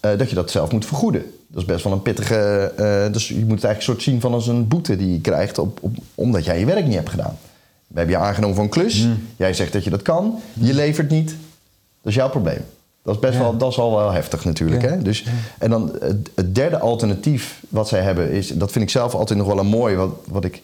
[0.00, 1.22] dat je dat zelf moet vergoeden.
[1.46, 2.72] Dat is best wel een pittige.
[3.12, 5.58] dus je moet het eigenlijk een soort zien van als een boete die je krijgt
[5.58, 7.38] op, op, omdat jij je werk niet hebt gedaan.
[7.86, 9.06] We hebben je aangenomen voor een klus.
[9.36, 10.40] Jij zegt dat je dat kan.
[10.52, 11.28] Je levert niet.
[11.28, 12.64] Dat is jouw probleem.
[13.02, 13.38] Dat is best Ja.
[13.40, 14.82] wel, dat is al wel heftig natuurlijk.
[14.82, 14.88] Ja.
[14.88, 15.02] Hè?
[15.02, 15.24] Dus,
[15.58, 19.38] en dan het, het derde alternatief wat zij hebben is, dat vind ik zelf altijd
[19.38, 20.62] nog wel een mooi, wat, wat ik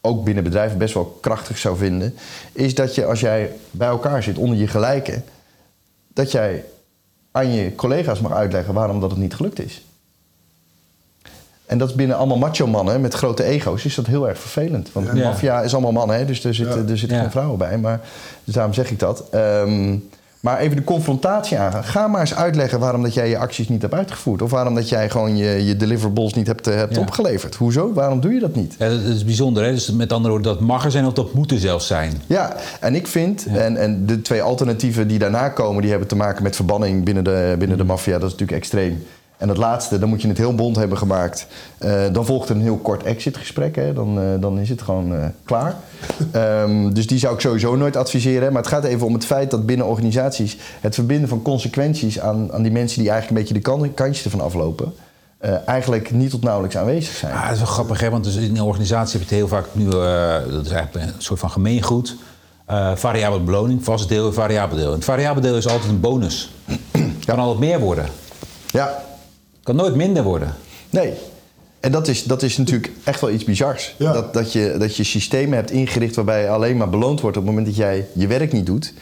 [0.00, 2.14] ook binnen bedrijven best wel krachtig zou vinden,
[2.52, 5.24] is dat je als jij bij elkaar zit onder je gelijken,
[6.14, 6.64] dat jij
[7.30, 9.84] aan je collega's mag uitleggen waarom dat het niet gelukt is.
[11.66, 14.92] En dat is binnen allemaal macho mannen met grote ego's is dat heel erg vervelend.
[14.92, 15.28] Want Ja.
[15.28, 16.24] maffia is allemaal mannen, hè?
[16.24, 16.90] dus er zitten Ja.
[16.90, 17.22] er zitten Ja.
[17.22, 17.78] geen vrouwen bij.
[17.78, 18.00] Maar,
[18.44, 19.24] dus daarom zeg ik dat.
[19.30, 19.96] Ehm,
[20.46, 21.84] maar even de confrontatie aangaan.
[21.84, 24.42] Ga maar eens uitleggen waarom dat jij je acties niet hebt uitgevoerd.
[24.42, 27.00] Of waarom dat jij gewoon je, je deliverables niet hebt, eh, hebt Ja.
[27.00, 27.54] opgeleverd.
[27.54, 27.92] Hoezo?
[27.92, 28.74] Waarom doe je dat niet?
[28.78, 29.70] Ja, dat is bijzonder, hè?
[29.72, 32.12] Dus met andere woorden, dat mag er zijn of dat moet er zelfs zijn.
[32.26, 36.16] Ja, en ik vind, en, en de twee alternatieven die daarna komen, die hebben te
[36.16, 38.12] maken met verbanning binnen de, binnen de maffia.
[38.18, 39.04] Dat is natuurlijk extreem.
[39.36, 41.46] En het laatste, dan moet je het heel bond hebben gemaakt.
[41.78, 43.76] Eh, dan volgt een heel kort exitgesprek.
[43.76, 43.92] Hè.
[43.92, 45.74] Dan, eh, dan is het gewoon eh, klaar.
[46.32, 48.52] Ehm, dus die zou ik sowieso nooit adviseren.
[48.52, 52.52] Maar het gaat even om het feit dat binnen organisaties het verbinden van consequenties aan,
[52.52, 54.94] aan die mensen die eigenlijk een beetje de kan- kantjes ervan aflopen.
[55.66, 57.32] eigenlijk niet tot nauwelijks aanwezig zijn.
[57.32, 58.10] Ah, dat is wel grappig, hè?
[58.10, 59.90] Want dus in een organisatie heb je het heel vaak nu...
[60.50, 62.16] dat is eigenlijk een soort van gemeengoed.
[62.66, 64.88] Eh variabele beloning, vast deel en variabel deel.
[64.88, 66.50] En het variabel deel is altijd een bonus.
[67.26, 68.06] kan altijd meer worden.
[68.70, 69.04] Ja,
[69.66, 70.54] Kan nooit minder worden.
[70.90, 71.12] Nee.
[71.80, 73.94] En dat is, dat is natuurlijk echt wel iets bizars.
[73.98, 74.12] Ja.
[74.12, 77.42] Dat, dat, je, dat je systemen hebt ingericht waarbij je alleen maar beloond wordt op
[77.42, 78.94] het moment dat jij je werk niet doet.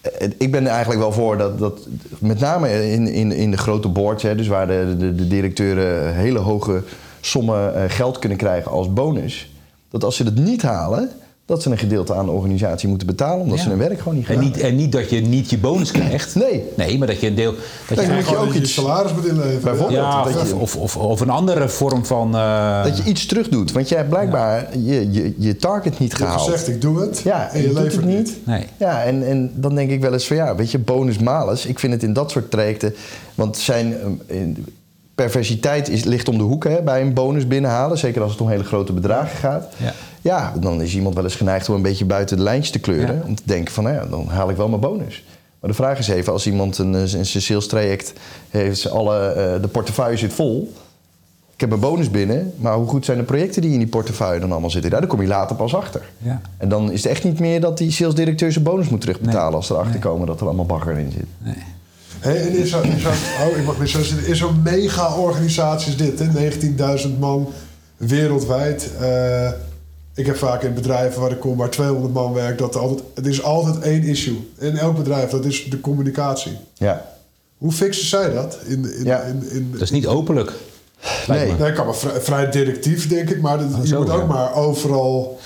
[0.00, 1.86] Eh, Ik ben er eigenlijk wel voor dat, dat
[2.18, 6.14] met name in, in, in de grote boards, hè, dus waar de, de, de directeuren
[6.14, 6.82] hele hoge
[7.20, 9.50] sommen eh, geld kunnen krijgen als bonus,
[9.90, 11.10] dat als ze het niet halen,
[11.46, 13.62] dat ze een gedeelte aan de organisatie moeten betalen omdat Ja.
[13.64, 15.90] ze hun werk gewoon niet En gaan niet, en niet dat je niet je bonus
[15.90, 16.34] krijgt.
[16.34, 16.62] Nee.
[16.76, 17.52] Nee, maar dat je een deel...
[17.52, 19.60] Dat Nee, je dan moet je ook dat iets- salaris moet inleveren.
[19.62, 19.90] Bijvoorbeeld.
[20.00, 22.34] ja, dat of, je- of, of, of een andere vorm van...
[22.36, 23.72] eh, Dat je iets terug doet.
[23.72, 26.50] Want jij hebt blijkbaar je, je, je target niet Je hebt gehaald.
[26.50, 27.20] gezegd, ik doe het.
[27.24, 28.36] Ja, en je, je levert het niet.
[28.44, 28.64] Nee.
[28.76, 31.66] Ja, en, en dan denk ik wel eens van ja, weet je, bonus malus.
[31.66, 32.94] Ik vind het in dat soort trajecten.
[33.34, 33.94] Want zijn
[34.26, 34.66] eh, in-
[35.16, 37.98] perversiteit is, ligt om de hoek hè, bij een bonus binnenhalen.
[37.98, 39.72] Zeker als het om hele grote bedragen gaat.
[39.76, 39.92] Ja.
[40.20, 43.14] Ja, dan is iemand wel eens geneigd om een beetje buiten de lijntjes te kleuren.
[43.14, 43.22] Ja.
[43.26, 45.24] Om te denken van, nou ja, dan haal ik wel mijn bonus.
[45.60, 48.12] Maar de vraag is even, als iemand een, een sales traject
[48.50, 50.72] heeft, alle, eh, de portefeuille zit vol.
[51.54, 54.40] Ik heb een bonus binnen, maar hoe goed zijn de projecten die in die portefeuille
[54.40, 54.90] dan allemaal zitten?
[54.90, 56.02] Daar kom je later pas achter.
[56.18, 56.40] Ja.
[56.56, 59.54] En dan is het echt niet meer dat die salesdirecteur zijn bonus moet terugbetalen Nee.
[59.56, 60.02] als ze erachter Nee.
[60.02, 61.26] komen dat er allemaal bagger in zit.
[61.38, 61.54] nee.
[62.20, 63.12] Hey, en in zo'n in zo'n-
[63.50, 64.26] oh, ik mag niet zo zitten.
[64.26, 66.26] In zo'n mega-organisatie is dit, hè?
[66.32, 67.48] 19.000 man
[67.96, 68.90] wereldwijd.
[69.00, 69.48] Eh,
[70.14, 73.02] ik heb vaak in bedrijven waar ik kom, waar 200 man werkt, dat er altijd,
[73.14, 74.48] het is altijd één issue.
[74.58, 76.52] In elk bedrijf, dat is de communicatie.
[76.74, 77.04] Ja.
[77.58, 78.58] Hoe fixen zij dat?
[78.66, 79.20] In, in, Ja.
[79.22, 80.52] in, in, Dat is niet openlijk.
[81.26, 81.52] Nee.
[81.52, 83.40] Nee, kan maar vrij, vrij directief, denk ik.
[83.40, 84.26] Maar dat- je zo, moet ook ja.
[84.26, 85.38] maar overal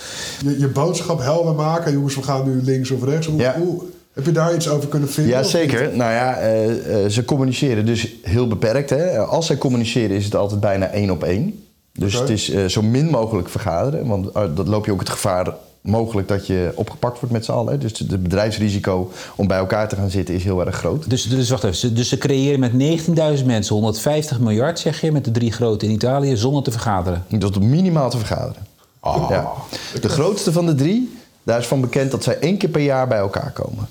[0.45, 1.93] je, je boodschap helder maken.
[1.93, 3.27] Jongens, we gaan nu links of rechts.
[3.27, 3.57] Hoe, Ja.
[3.59, 3.83] hoe-
[4.25, 5.33] heb je daar iets over kunnen vinden?
[5.33, 5.97] Ja, zeker.
[5.97, 8.91] Nou ja, eh, eh, ze communiceren dus heel beperkt.
[8.91, 9.19] Hè.
[9.19, 11.65] Als zij communiceren is het altijd bijna één op één.
[11.93, 14.07] Dus het is eh, zo min mogelijk vergaderen.
[14.07, 17.51] Want uh, dan loop je ook het gevaar mogelijk dat je opgepakt wordt met z'n
[17.53, 17.73] allen.
[17.73, 17.79] hè.
[17.79, 21.11] Dus het bedrijfsrisico om bij elkaar te gaan zitten is heel erg groot.
[21.11, 21.77] Dus, dus wacht even.
[21.77, 25.85] Ze- Dus ze creëren met 19.000 mensen 150 miljard, zeg je, met de drie grote
[25.87, 27.25] in Italië, zonder te vergaderen.
[27.29, 28.67] Dat is minimaal te vergaderen.
[29.01, 29.27] Ah.
[29.31, 29.53] Ja.
[30.01, 33.09] De grootste van de drie, daar is van bekend dat zij één keer per jaar
[33.09, 33.89] bij elkaar komen.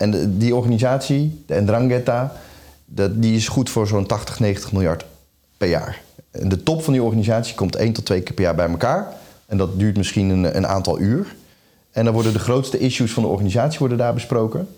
[0.00, 2.32] En die organisatie, de Ndrangheta,
[2.84, 5.04] dat, die is goed voor zo'n 80, 90 miljard
[5.56, 6.02] per jaar.
[6.30, 9.12] En de top van die organisatie komt één tot twee keer per jaar bij elkaar.
[9.46, 11.34] En dat duurt misschien een, een aantal uur.
[11.90, 14.68] En dan worden de grootste issues van de organisatie worden daar besproken.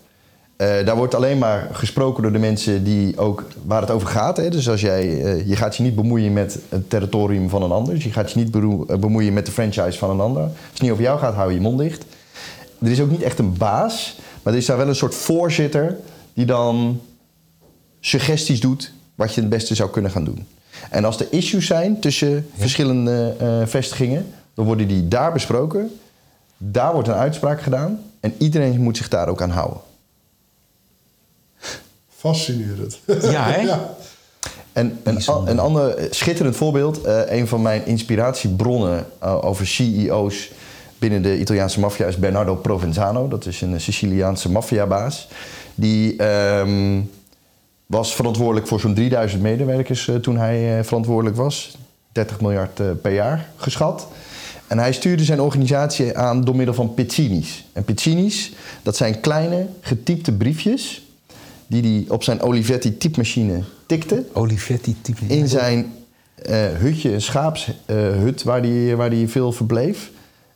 [0.55, 4.37] Eh, daar wordt alleen maar gesproken door de mensen die ook waar het over gaat.
[4.37, 4.49] Hè.
[4.49, 7.97] Dus als jij, eh, je gaat je niet bemoeien met het territorium van een ander.
[7.97, 10.41] Je gaat je niet eh, bemoeien met de franchise van een ander.
[10.41, 12.05] Als het niet over jou gaat, hou je mond dicht.
[12.83, 15.97] Er is ook niet echt een baas, maar er is daar wel een soort voorzitter
[16.33, 17.01] die dan
[17.99, 20.47] suggesties doet wat je het beste zou kunnen gaan doen.
[20.89, 25.99] En als er issues zijn tussen verschillende eh, vestigingen, dan worden die daar besproken.
[26.57, 29.79] Daar wordt een uitspraak gedaan en iedereen moet zich daar ook aan houden.
[32.09, 32.99] Fascinerend.
[33.05, 33.61] Ja, hè?
[33.71, 33.95] ja.
[34.73, 40.51] En een, een ander schitterend voorbeeld, eh, een van mijn inspiratiebronnen eh, over CEO's
[41.03, 43.27] binnen de Italiaanse maffia is Bernardo Provenzano.
[43.27, 45.27] Dat is een Siciliaanse maffiabaas.
[45.75, 47.01] Die ehm,
[47.85, 51.77] was verantwoordelijk voor zo'n 3000 medewerkers eh, toen hij eh, verantwoordelijk was.
[52.11, 54.07] 30 miljard eh, per jaar geschat.
[54.67, 57.65] En hij stuurde zijn organisatie aan door middel van pizzini's.
[57.73, 61.07] En pizzini's, dat zijn kleine getypte briefjes
[61.67, 65.25] die hij op zijn Olivetti typemachine tikte Olivetti type.
[65.27, 65.93] in zijn
[66.77, 70.11] hutje, een schaapshut, waar hij waar die veel verbleef.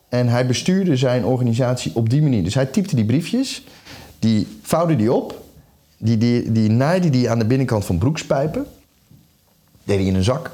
[0.10, 2.44] En hij bestuurde zijn organisatie op die manier.
[2.44, 3.64] Dus hij typte die briefjes,
[4.20, 5.42] die vouwde die op,
[5.98, 8.66] die, die, die naaide die aan de binnenkant van broekspijpen,
[9.84, 10.52] deed hij in een zak,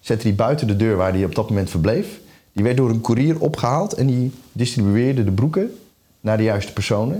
[0.00, 2.20] zette die buiten de deur waar hij op dat moment verbleef.
[2.52, 5.76] Die werd door een koerier opgehaald en die distribueerde de broeken
[6.20, 7.16] naar de juiste personen.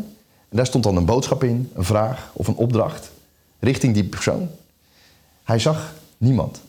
[0.48, 3.10] En daar stond dan een boodschap in, een vraag of een opdracht
[3.58, 4.48] richting die persoon.
[5.44, 6.60] Hij zag niemand.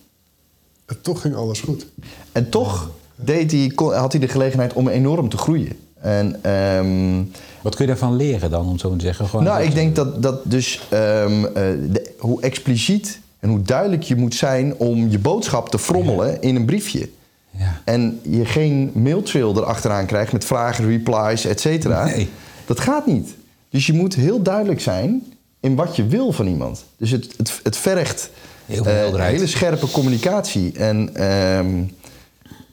[0.86, 1.88] En toch ging alles goed.
[2.32, 5.72] En toch deed hij, had hij de gelegenheid om enorm te groeien.
[6.02, 7.24] En, ehm,
[7.62, 9.28] Wat kun je daarvan leren dan, om zo te zeggen?
[9.28, 11.52] Gewoon nou, ik denk dat, dat dus ehm, eh,
[11.92, 16.56] de- hoe expliciet en hoe duidelijk je moet zijn om je boodschap te frommelen in
[16.56, 17.10] een briefje.
[17.52, 17.82] Ja.
[17.86, 22.06] En je geen mailtrail erachteraan krijgt met vragen, replies, et cetera.
[22.06, 22.30] Nee.
[22.66, 23.36] Dat gaat niet.
[23.70, 25.24] Dus je moet heel duidelijk zijn
[25.60, 26.84] in wat je wil van iemand.
[26.98, 28.30] Dus het, het, het vergt
[28.66, 30.72] Heel eh, hele scherpe communicatie.
[30.78, 31.68] En ehm,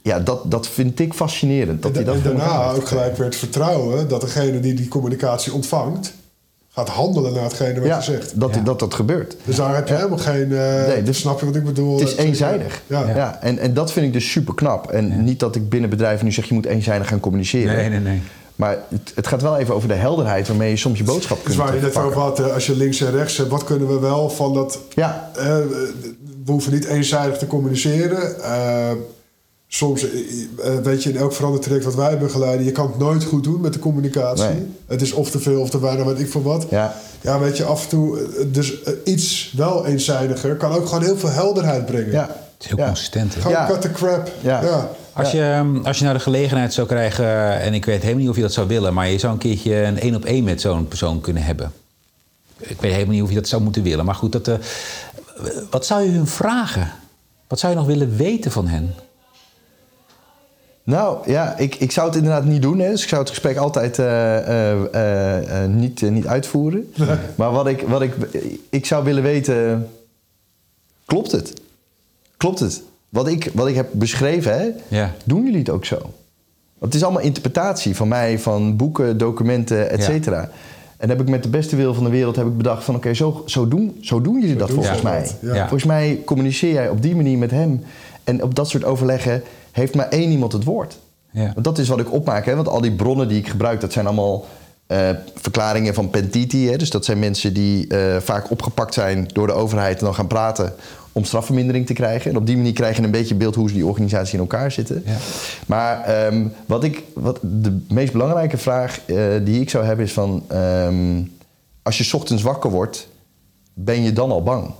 [0.05, 1.83] ja, dat, dat vind ik fascinerend.
[1.83, 4.61] Dat en, hij dat en voor elkaar daarna ook gelijk weer het vertrouwen dat degene
[4.61, 6.13] die die communicatie ontvangt,
[6.69, 8.41] gaat handelen naar hetgene wat Ja, je zegt.
[8.41, 8.61] dat, Ja.
[8.61, 9.37] dat dat gebeurt.
[9.45, 10.53] Dus daar heb je helemaal geen.
[10.53, 11.99] eh Nee, dus- snap je wat ik bedoel?
[11.99, 12.83] Het is eenzijdig.
[12.87, 13.09] Ja.
[13.15, 13.39] Ja.
[13.41, 14.91] en, en dat vind ik dus super knap.
[14.91, 17.77] En niet dat ik binnen bedrijven nu zeg je moet eenzijdig gaan communiceren.
[17.77, 18.23] Nee, nee, nee.
[18.57, 21.45] Maar het, het gaat wel even over de helderheid waarmee je soms je boodschap Dus
[21.47, 22.23] kunt waar je net verpakken.
[22.23, 24.79] over had, eh, als je links en rechts hebt, wat kunnen we wel van dat.
[24.95, 25.45] Ja, eh,
[26.45, 28.43] we hoeven niet eenzijdig te communiceren.
[28.43, 28.91] Eh,
[29.75, 30.11] soms, eh,
[30.77, 33.61] eh, weet je, in elk verandertraject wat wij begeleiden, je kan het nooit goed doen
[33.61, 34.45] met de communicatie.
[34.45, 34.67] Nee.
[34.87, 36.67] Het is of te veel of te weinig, weet ik veel wat.
[36.71, 36.95] ja.
[37.21, 41.05] Ja, weet je, af en toe, eh, dus eh, iets wel eenzijdiger kan ook gewoon
[41.05, 42.11] heel veel helderheid brengen.
[42.11, 42.23] ja.
[42.23, 42.87] Het is heel Ja.
[42.87, 43.35] consistent.
[43.35, 43.41] hè?
[43.41, 43.67] Gewoon Ja.
[43.67, 44.31] cut the crap.
[44.41, 44.63] Ja.
[44.63, 44.91] Ja.
[45.13, 48.21] Als, je, ehm, als je nou de gelegenheid zou krijgen, eh, en ik weet helemaal
[48.21, 50.45] niet of je dat zou willen, maar je zou een keertje een één op één
[50.45, 51.73] met zo'n persoon kunnen hebben.
[52.59, 54.55] Ik weet helemaal niet of je dat zou moeten willen, maar goed, dat, eh,
[55.71, 56.91] wat zou je hun vragen?
[57.49, 58.95] Wat zou je nog willen weten van hen?
[60.85, 62.79] Nou ja, ik, ik zou het inderdaad niet doen.
[62.79, 62.91] Hè.
[62.91, 66.93] Dus ik zou het gesprek altijd eh, eh, eh, niet, niet uitvoeren.
[67.37, 68.15] Maar wat ik, wat ik,
[68.71, 69.89] ik zou willen weten,
[71.05, 71.53] klopt het?
[72.37, 72.83] Klopt het?
[73.09, 75.13] Wat ik, wat ik heb beschreven, hè, Ja.
[75.25, 75.97] doen jullie het ook zo?
[76.79, 80.05] Want het is allemaal interpretatie van mij, van boeken, documenten, et Ja.
[80.05, 80.51] cetera.
[80.97, 83.15] En heb ik met de beste wil van de wereld heb ik bedacht van oké,
[83.15, 85.31] zo, zo, doen, zo doen jullie dat doen volgens mij.
[85.41, 85.55] ja.
[85.55, 85.61] Ja.
[85.61, 87.83] Volgens mij communiceer jij op die manier met hem.
[88.25, 89.43] En op dat soort overleggen
[89.75, 90.99] heeft maar één iemand het woord.
[91.31, 91.51] Ja.
[91.53, 92.47] Want dat is wat ik opmaak.
[92.47, 92.55] Hè?
[92.55, 94.47] Want al die bronnen die ik gebruik, dat zijn allemaal
[94.87, 96.69] eh, verklaringen van Pentiti.
[96.71, 96.77] Hè?
[96.77, 100.27] Dus dat zijn mensen die eh, vaak opgepakt zijn door de overheid en dan gaan
[100.27, 100.75] praten
[101.13, 102.31] om strafvermindering te krijgen.
[102.31, 105.03] En op die manier krijg je een beetje beeld hoe die organisatie in elkaar zitten.
[105.07, 105.17] Ja.
[105.67, 110.13] Maar ehm, wat ik, wat de meest belangrijke vraag eh, die ik zou hebben is
[110.13, 110.45] van...
[110.49, 111.23] ehm,
[111.83, 113.09] als je 's ochtends wakker wordt,
[113.73, 114.71] ben je dan al bang?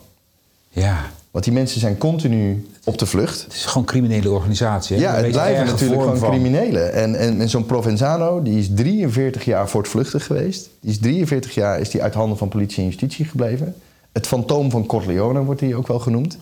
[0.69, 3.43] Ja, Want die mensen zijn continu op de vlucht.
[3.43, 4.97] het is gewoon een criminele organisatie.
[4.97, 5.03] hè?
[5.03, 6.93] Ja, Een het blijven natuurlijk gewoon van- criminelen.
[6.93, 10.69] En, en, en zo'n Provenzano, die is 43 jaar voortvluchtig geweest.
[10.81, 13.75] Die is 43 jaar is die uit handen van politie en justitie gebleven.
[14.13, 16.37] Het fantoom van Corleone wordt hij ook wel genoemd.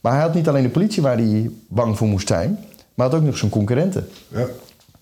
[0.00, 2.58] Maar hij had niet alleen de politie waar hij bang voor moest zijn...
[2.94, 4.08] maar had ook nog zijn concurrenten.
[4.28, 4.46] Ja.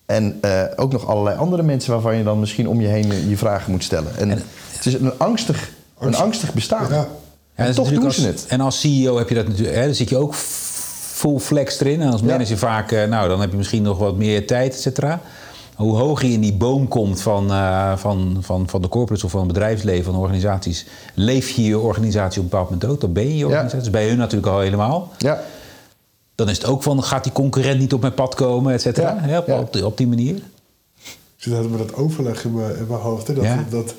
[0.07, 3.37] En eh, ook nog allerlei andere mensen waarvan je dan misschien om je heen je,
[3.37, 4.17] vragen moet stellen.
[4.17, 6.93] En, het is een angstig, een Angst- angstig bestaan.
[6.93, 7.09] Ja.
[7.57, 8.51] Ja, en dat is toch doen natuurlijk ze als, het.
[8.51, 12.01] En als CEO heb je dat natuurlijk, hè, dan zit je ook full flex erin.
[12.03, 12.27] En als Ja.
[12.27, 15.21] manager vaak, eh, nou, dan heb je misschien nog wat meer tijd, et cetera.
[15.75, 19.31] Hoe hoger je in die boom komt van, eh, van, van, van de corporates of
[19.31, 23.01] van het bedrijfsleven, van de organisaties, leef je je organisatie op een bepaald moment ook.
[23.01, 23.45] Dan ben je je Ja.
[23.45, 23.77] organisatie.
[23.77, 25.11] Dat is bij hun natuurlijk al helemaal.
[25.19, 25.41] Ja,
[26.35, 29.23] Dan is het ook van, gaat die concurrent niet op mijn pad komen, et cetera.
[29.27, 29.59] Ja, op, ja.
[29.59, 30.35] op, die, op die manier.
[30.37, 30.43] Ik
[31.37, 33.27] zit altijd met dat overleg in mijn, in mijn hoofd.
[33.27, 33.35] Hè?
[33.35, 33.65] Dat, Ja.
[33.71, 33.95] dat,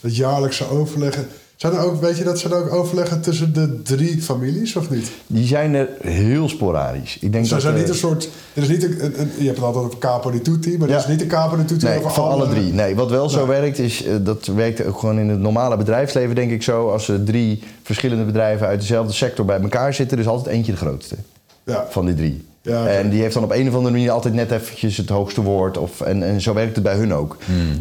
[0.00, 1.26] dat jaarlijkse overleggen.
[1.62, 4.90] Zijn er ook, weet je dat zijn er ook overleggen tussen de drie families of
[4.90, 5.10] niet?
[5.26, 7.16] die zijn er heel sporadisch.
[7.20, 8.28] Ik denk er dat, zijn niet een soort.
[8.54, 10.88] Er is niet een, een- een- je hebt het altijd over capo di tutti, maar
[10.88, 10.94] Ja.
[10.94, 12.72] er is niet een capo di tutti Nee, over van alle drie.
[12.72, 16.34] Nee, wat wel zo werkt is, eh, dat werkt ook gewoon in het normale bedrijfsleven
[16.34, 16.88] denk ik zo.
[16.90, 20.72] Als er drie verschillende bedrijven uit dezelfde sector bij elkaar zitten, er is altijd eentje
[20.72, 21.14] de grootste
[21.64, 21.86] Ja.
[21.88, 22.44] van die drie.
[22.62, 22.86] Ja.
[22.86, 25.78] En die heeft dan op een of andere manier altijd net eventjes het hoogste woord.
[25.78, 27.36] Of, en, en zo werkt het bij hun ook.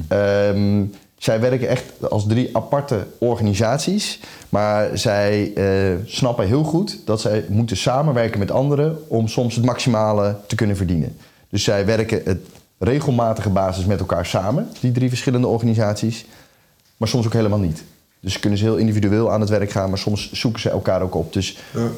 [0.07, 0.83] Ehm,
[1.21, 4.19] zij werken echt als drie aparte organisaties.
[4.49, 8.97] Maar zij eh, snappen heel goed dat zij moeten samenwerken met anderen...
[9.07, 11.17] om soms het maximale te kunnen verdienen.
[11.49, 12.39] Dus zij werken het
[12.77, 16.25] regelmatige basis met elkaar samen, die drie verschillende organisaties.
[16.97, 17.83] Maar soms ook helemaal niet.
[18.19, 21.15] Dus kunnen ze heel individueel aan het werk gaan, maar soms zoeken ze elkaar ook
[21.15, 21.33] op.
[21.33, 21.57] Dus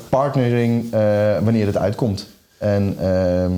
[0.09, 0.99] partnering eh,
[1.43, 2.27] wanneer het uitkomt.
[2.57, 3.51] En ehm,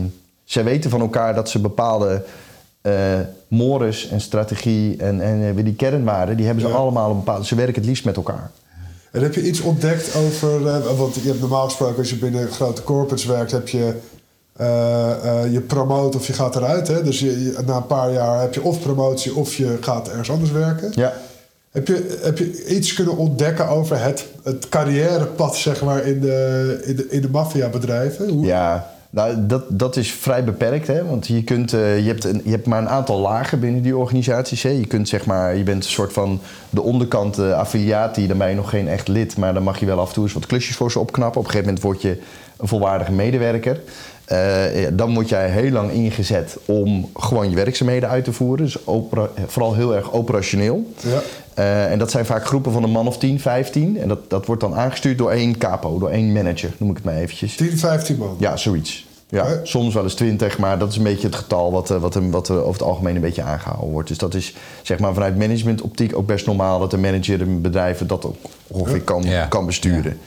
[0.44, 2.24] zij weten van elkaar dat ze bepaalde
[2.86, 6.76] eh mores en strategie en, en eh, die kernwaarden, die hebben ze Ja.
[6.76, 7.46] allemaal op bepaalde.
[7.46, 8.52] Ze werken het liefst met elkaar.
[9.12, 10.68] En heb je iets ontdekt over.
[10.68, 13.94] eh, want je hebt normaal gesproken, als je binnen grote corporates werkt, heb je.
[15.52, 16.88] je promoot of je gaat eruit.
[16.88, 17.04] Hè?
[17.04, 20.30] Dus je, je- na een paar jaar heb je of promotie of je gaat ergens
[20.32, 20.92] anders werken.
[20.96, 21.14] Ja.
[21.72, 26.82] Heb je, heb je iets kunnen ontdekken over het, het carrièrepad zeg maar, in de,
[26.86, 28.30] in de, in de maffiabedrijven?
[28.30, 30.88] Hoe- Ja, nou, dat, dat is vrij beperkt.
[30.88, 31.06] Hè?
[31.06, 33.98] Want je, kunt, eh, je, hebt een, je hebt maar een aantal lagen binnen die
[33.98, 34.64] organisaties.
[34.64, 34.70] Hè?
[34.70, 38.28] Je, kunt, zeg maar, je bent een soort van de onderkant eh, affiliatie.
[38.28, 39.38] Dan ben je nog geen echt lid.
[39.38, 41.40] Maar dan mag je wel af en toe eens wat klusjes voor ze opknappen.
[41.40, 42.22] Op een gegeven moment word je
[42.58, 43.82] een volwaardige medewerker.
[44.26, 48.66] Eh, ja, dan word jij heel lang ingezet om gewoon je werkzaamheden uit te voeren.
[48.66, 48.78] Dus
[49.48, 50.92] vooral heel erg operationeel.
[51.00, 51.22] Ja.
[51.88, 54.00] En dat zijn vaak groepen van een man of 10, 15.
[54.00, 57.06] En dat, dat wordt dan aangestuurd door één capo, door één manager, noem ik het
[57.06, 57.56] maar eventjes.
[57.56, 58.36] 10, 15 man.
[58.40, 59.05] Ja, zoiets.
[59.30, 59.60] Ja.
[59.64, 62.30] Soms wel eens 20, maar dat is een beetje het getal wat, eh, wat, er-
[62.30, 64.08] wat er over het algemeen een beetje aangehouden wordt.
[64.08, 68.08] Dus dat is zeg maar vanuit managementoptiek ook best normaal dat een manager in bedrijven
[68.08, 68.36] dat ook
[68.68, 69.46] ongeveer kan, Ja.
[69.46, 70.18] kan besturen.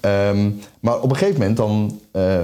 [0.00, 2.40] Ehm, maar op een gegeven moment dan eh,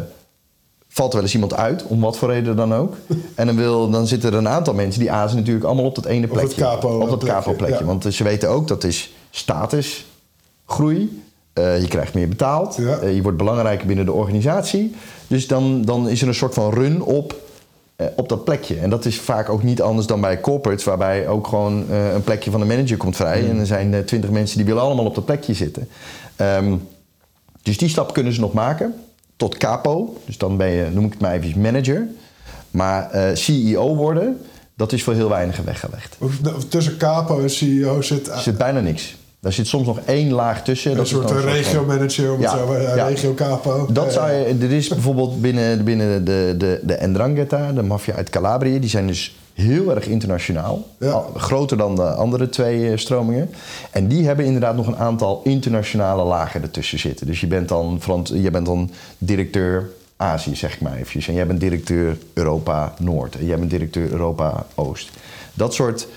[0.88, 2.94] valt er wel eens iemand uit, om wat voor reden dan ook.
[3.34, 6.04] en dan, wil, dan zitten er een aantal mensen die azen natuurlijk allemaal op dat
[6.04, 6.60] ene plekje.
[6.60, 7.78] capo- op dat plekje, capo-plekje.
[7.78, 7.84] ja.
[7.84, 10.06] Want ze weten ook dat is status,
[11.54, 12.76] eh, je krijgt meer betaald.
[12.76, 12.96] Ja.
[12.96, 14.94] eh, je wordt belangrijker binnen de organisatie.
[15.26, 17.36] Dus dan, dan is er een soort van run op,
[17.96, 18.78] eh, op dat plekje.
[18.78, 20.84] En dat is vaak ook niet anders dan bij corporates...
[20.84, 23.48] waarbij ook gewoon een plekje van de manager komt vrij.
[23.48, 25.88] En er zijn twintig mensen die willen allemaal op dat plekje zitten.
[26.36, 26.76] Ehm,
[27.62, 28.94] dus die stap kunnen ze nog maken
[29.36, 30.16] tot capo.
[30.24, 32.06] Dus dan ben je, noem ik het maar even, manager.
[32.70, 34.40] Maar CEO worden,
[34.76, 36.18] dat is voor heel weinigen weggelegd.
[36.68, 38.30] Tussen capo en CEO zit.
[38.34, 39.16] Zit bijna niks.
[39.44, 40.90] Daar zit soms nog één laag tussen.
[40.90, 43.06] Een Dat soort een regio-manager, om het zo ja.
[43.06, 43.86] regio-capo.
[43.92, 48.14] Dat Ja, zou je, er is bijvoorbeeld binnen, binnen de, de, de Ndrangheta, de maffia
[48.14, 50.86] uit Calabrië, die zijn dus heel erg internationaal.
[50.98, 51.10] Ja.
[51.10, 53.50] Al- groter dan de andere twee eh, stromingen.
[53.90, 57.26] En die hebben inderdaad nog een aantal internationale lagen ertussen zitten.
[57.26, 58.00] Dus je bent dan,
[58.34, 61.28] je bent dan directeur Azië, zeg ik maar eventjes.
[61.28, 63.36] En jij bent directeur Europa Noord.
[63.38, 65.10] En jij bent directeur Europa Oost.
[65.54, 66.08] Dat soort eh,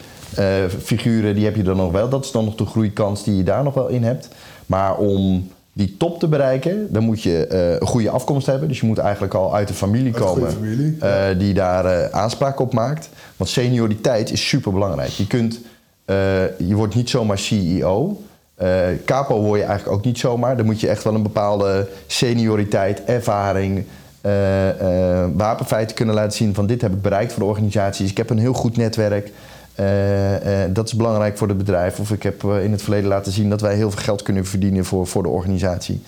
[0.84, 2.10] figuren, die heb je dan nog wel.
[2.10, 4.28] Dat is dan nog de groeikans die je daar nog wel in hebt.
[4.66, 8.68] Maar om die top te bereiken, dan moet je eh, een goede afkomst hebben.
[8.68, 12.60] Dus je moet eigenlijk al uit een familie komen familie, eh, die daar eh, aanspraak
[12.60, 13.10] op maakt.
[13.36, 15.10] Want senioriteit is super belangrijk.
[15.10, 15.60] Je, kunt,
[16.06, 16.16] eh,
[16.58, 18.22] je wordt niet zomaar CEO.
[18.56, 18.70] Eh,
[19.06, 20.58] capo word je eigenlijk ook niet zomaar.
[20.58, 23.86] Dan moet je echt wel een bepaalde senioriteit, ervaring,
[24.22, 28.10] eh, eh, wapenfeiten kunnen laten zien van dit heb ik bereikt voor de organisaties.
[28.10, 29.32] Ik heb een heel goed netwerk.
[29.78, 32.00] Eh, eh, dat is belangrijk voor het bedrijf.
[32.00, 34.46] Of ik heb eh, in het verleden laten zien dat wij heel veel geld kunnen
[34.46, 36.02] verdienen voor, voor de organisatie.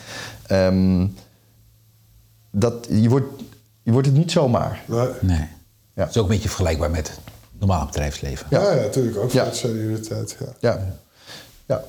[0.47, 1.07] Ehm,
[2.51, 3.41] dat, je, wordt,
[3.83, 4.83] je wordt het niet zomaar.
[4.85, 5.07] Nee.
[5.19, 5.47] Nee.
[5.93, 6.01] Ja.
[6.01, 7.19] Het is ook een beetje vergelijkbaar met het
[7.59, 8.47] normale bedrijfsleven.
[8.49, 9.17] Ja, ja, natuurlijk.
[9.17, 9.49] Ook voor Ja.
[9.49, 10.37] de senioriteit.
[10.39, 10.47] Ja.
[10.59, 10.95] Ja.
[11.65, 11.83] ja.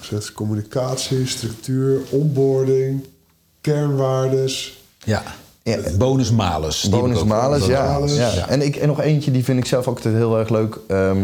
[0.00, 3.06] Zes, communicatie, structuur, onboarding,
[3.60, 4.82] kernwaardes.
[4.98, 5.22] Ja.
[5.62, 5.70] Ja.
[5.72, 5.98] Heb ik
[6.90, 7.98] Bonus malus, ja.
[8.16, 8.34] Ja.
[8.34, 8.48] Ja.
[8.48, 10.78] En, ik, en nog eentje, die vind ik zelf ook altijd heel erg leuk.
[10.88, 11.18] ehm,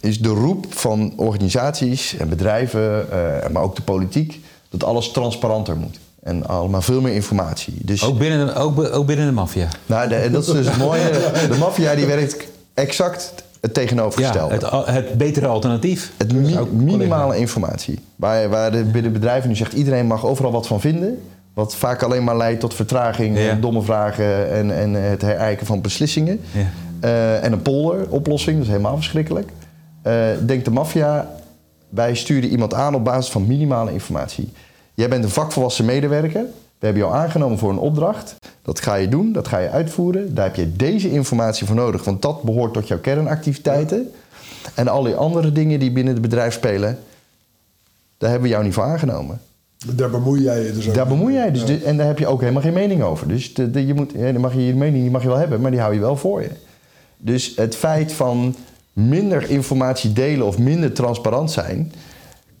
[0.00, 5.76] is de roep van organisaties en bedrijven, eh, maar ook de politiek, dat alles transparanter
[5.76, 5.98] moet.
[6.22, 7.74] En allemaal veel meer informatie.
[7.82, 9.68] Dus, Ook binnen de, ook, binnen de maffia.
[9.86, 11.10] nou, de- dat is dus het mooie.
[11.50, 12.36] De maffia die werkt
[12.74, 14.54] exact het Ja, tegenovergestelde.
[14.54, 16.12] het, al- het betere alternatief.
[16.16, 17.98] Het mi- minimale informatie.
[18.16, 21.22] Waar, waar de, binnen bedrijven nu zegt iedereen mag overal wat van vinden.
[21.54, 23.48] Wat vaak alleen maar leidt tot vertraging, Ja.
[23.48, 26.40] en domme vragen en, en het herijken van beslissingen.
[26.52, 26.66] Ja.
[27.00, 29.50] Eh, en een polderoplossing, dat is helemaal verschrikkelijk.
[30.02, 30.12] Eh
[30.46, 31.30] denkt de maffia,
[31.88, 34.52] wij sturen iemand aan op basis van minimale informatie.
[34.94, 36.42] Jij bent een vakvolwassen medewerker.
[36.78, 38.34] We hebben jou aangenomen voor een opdracht.
[38.62, 40.34] Dat ga je doen, dat ga je uitvoeren.
[40.34, 44.12] Daar heb je deze informatie voor nodig, want dat behoort tot jouw kernactiviteiten.
[44.74, 46.98] En al die andere dingen die binnen het bedrijf spelen,
[48.18, 49.40] daar hebben we jou niet voor aangenomen.
[49.92, 51.62] Daar bemoei jij je dus ook Daar bemoei jij dus.
[51.62, 51.76] Ja.
[51.84, 53.28] En daar heb je ook helemaal geen mening over.
[53.28, 55.36] Dus de, de- je moet, ja, dan mag je je mening die mag je wel
[55.38, 56.50] hebben, maar die hou je wel voor je.
[57.16, 58.54] Dus het feit van
[58.92, 61.92] minder informatie delen of minder transparant zijn,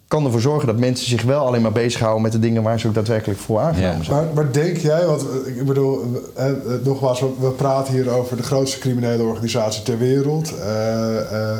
[0.08, 2.86] kan ervoor zorgen dat mensen zich wel alleen maar bezighouden met de dingen waar ze
[2.88, 4.04] ook daadwerkelijk voor aangenomen Ja.
[4.04, 4.16] zijn.
[4.16, 6.00] Maar, maar denk jij, want eh, ik bedoel,
[6.34, 6.46] eh,
[6.84, 10.54] nogmaals, we, praten hier over de grootste criminele organisatie ter wereld.
[10.58, 11.58] Eh,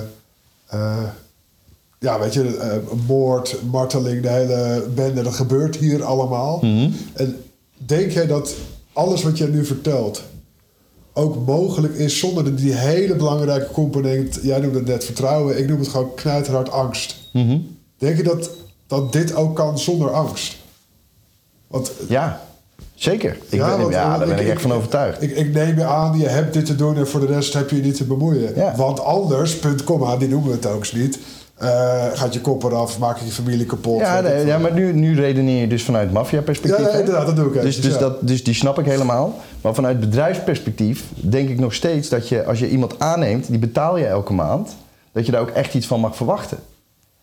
[2.05, 6.61] ja, weet je, eh, moord, marteling, de hele bende, dat gebeurt hier allemaal.
[7.12, 7.37] En
[7.77, 8.55] denk jij dat
[8.93, 10.23] alles wat jij nu vertelt
[11.12, 15.69] ook mogelijk is zonder de- die hele belangrijke component, jij noemde het net vertrouwen, ik
[15.69, 17.17] noem het gewoon knijterhard angst.
[17.33, 17.59] Mhm.
[17.99, 18.51] Denk je dat,
[18.87, 20.57] dat dit ook kan zonder angst?
[21.67, 22.40] Want Ja,
[22.95, 23.38] zeker.
[23.49, 25.23] Ik Ja, ben, want- ja, daar ben ik- ik echt van overtuigd.
[25.23, 27.71] Ik, ik neem je aan, je hebt dit te doen en voor de rest heb
[27.71, 28.55] je je niet te bemoeien.
[28.55, 28.77] Ja.
[28.77, 31.19] Want anders, punt, komma, die noemen we het ook niet.
[31.55, 34.01] Eh, gaat je kop eraf, maak je je familie kapot.
[34.01, 36.93] Ja, nee, ja maar nu, nu redeneer je dus vanuit maffia-perspectief.
[36.93, 37.99] Ja, inderdaad, dat doe ik Dus, dus, ja.
[37.99, 39.35] dat, dus die snap ik helemaal.
[39.61, 43.97] Maar vanuit bedrijfsperspectief denk ik nog steeds dat je, als je iemand aanneemt, die betaal
[43.97, 44.77] je elke maand,
[45.12, 46.59] dat je daar ook echt iets van mag verwachten.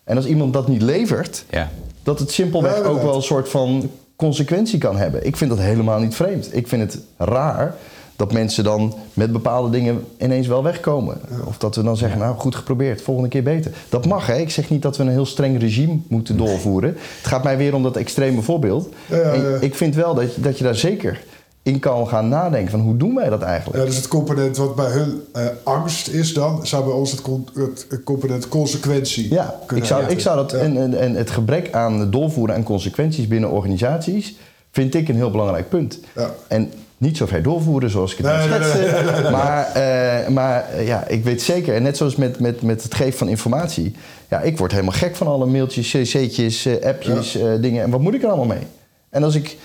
[0.04, 1.70] En als iemand dat niet levert, Ja.
[2.02, 5.26] dat het simpelweg Ja, ook wel een soort van consequentie kan hebben.
[5.26, 6.56] Ik vind dat helemaal niet vreemd.
[6.56, 7.74] Ik vind het raar
[8.16, 11.20] dat mensen dan met bepaalde dingen ineens wel wegkomen.
[11.46, 13.72] Of dat we dan zeggen, nou goed geprobeerd, volgende keer beter.
[13.88, 14.36] Dat mag, hè.
[14.36, 16.90] Ik zeg niet dat we een heel streng regime moeten doorvoeren.
[16.90, 18.88] Het gaat mij weer om dat extreme voorbeeld.
[19.06, 21.22] Ja, ja, ik vind wel dat je, dat je daar zeker
[21.62, 23.78] in kan gaan nadenken van hoe doen wij dat eigenlijk?
[23.78, 27.20] Ja, dus het component wat bij hun eh, angst is dan, zou bij ons het,
[27.22, 30.16] con- het, component consequentie Ja, kunnen ik zou, heten.
[30.16, 30.52] ik zou dat.
[30.52, 34.36] En, en, en het gebrek aan doorvoeren en consequenties binnen organisaties.
[34.70, 35.98] vind ik een heel belangrijk punt.
[36.14, 36.30] Ja.
[36.48, 39.30] En niet zo ver doorvoeren zoals ik het Nee, net nee, schetste.
[39.30, 42.94] Maar, eh, maar eh, ja, ik weet zeker, en net zoals met, met, met het
[42.94, 43.94] geven van informatie.
[44.28, 47.82] Ja, ik word helemaal gek van alle mailtjes, cc'tjes, eh, appjes, eh, dingen.
[47.82, 48.66] En wat moet ik er allemaal mee?
[49.10, 49.56] En als ik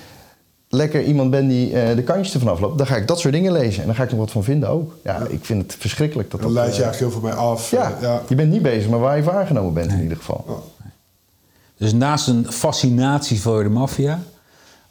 [0.70, 3.52] lekker iemand ben die eh, de kantjes ervan afloopt, dan ga ik dat soort dingen
[3.52, 3.82] lezen.
[3.82, 4.96] En dan ga ik er wat van vinden ook.
[5.04, 6.64] Ja, ik vind het verschrikkelijk dat Dan dat...
[6.64, 7.72] leid je eigenlijk heel veel bij af.
[7.72, 8.22] ja, ja.
[8.28, 10.64] je bent niet bezig met waar je voor aangenomen bent in ieder geval.
[11.78, 14.20] Dus naast een fascinatie voor de maffia,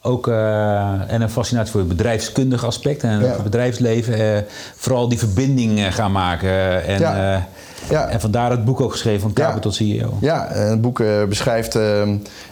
[0.07, 3.27] ook eh, en een fascinatie voor het bedrijfskundige aspect en Ja.
[3.27, 4.43] het bedrijfsleven, eh,
[4.77, 6.85] vooral die verbinding eh, gaan maken.
[6.87, 7.47] En Ja.
[7.91, 8.09] Ja.
[8.09, 9.59] En vandaar het boek ook geschreven van Ja.
[9.59, 10.13] tot CEO.
[10.21, 11.75] Ja, het boek eh, beschrijft.
[11.75, 12.03] eh,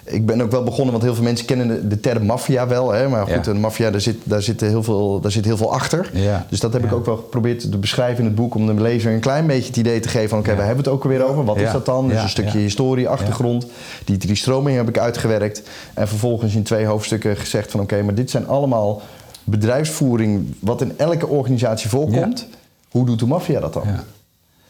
[0.04, 2.92] ik ben ook wel begonnen, want heel veel mensen kennen de, de term maffia wel.
[2.92, 3.50] Hè, maar goed, Ja.
[3.50, 6.10] een maffia, daar zit, daar, zit heel veel, daar zit heel veel achter.
[6.12, 6.46] Ja.
[6.48, 8.54] Dus dat heb ik ook wel geprobeerd te beschrijven in het boek.
[8.54, 10.88] Om de lezer een klein beetje het idee te geven van: oké, we hebben het
[10.92, 11.44] ook alweer over.
[11.44, 12.08] Wat is dat dan?
[12.08, 13.66] Dus een stukje historie, achtergrond.
[14.04, 15.62] Die drie stromingen heb ik uitgewerkt.
[15.94, 19.02] En vervolgens in twee hoofdstukken gezegd: van oké, maar dit zijn allemaal
[19.44, 20.54] bedrijfsvoering.
[20.58, 22.46] wat in elke organisatie voorkomt.
[22.90, 23.82] Hoe doet de maffia dat dan?
[23.86, 24.02] Ja.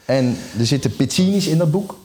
[0.05, 1.99] En er zitten pizzini's in dat boek,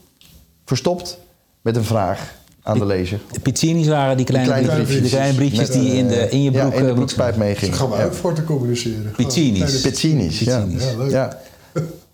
[0.66, 1.18] verstopt,
[1.62, 2.34] met een vraag
[2.64, 3.20] aan de lezer.
[3.32, 5.12] De Pizzinis waren die kleine, kleine briefjes, briefjes.
[5.12, 6.72] de kleine briefjes Met, die in, de, in je broek...
[6.72, 7.76] ja, in de eh, broekspijp Daar meegingen.
[7.78, 8.04] gaan we Ja.
[8.06, 9.12] ook voor te communiceren.
[9.16, 9.64] Pizzinis.
[9.64, 10.66] Gewoon Pizzini's, ja.
[10.70, 11.12] Ja, leuk.
[11.12, 11.38] Ja.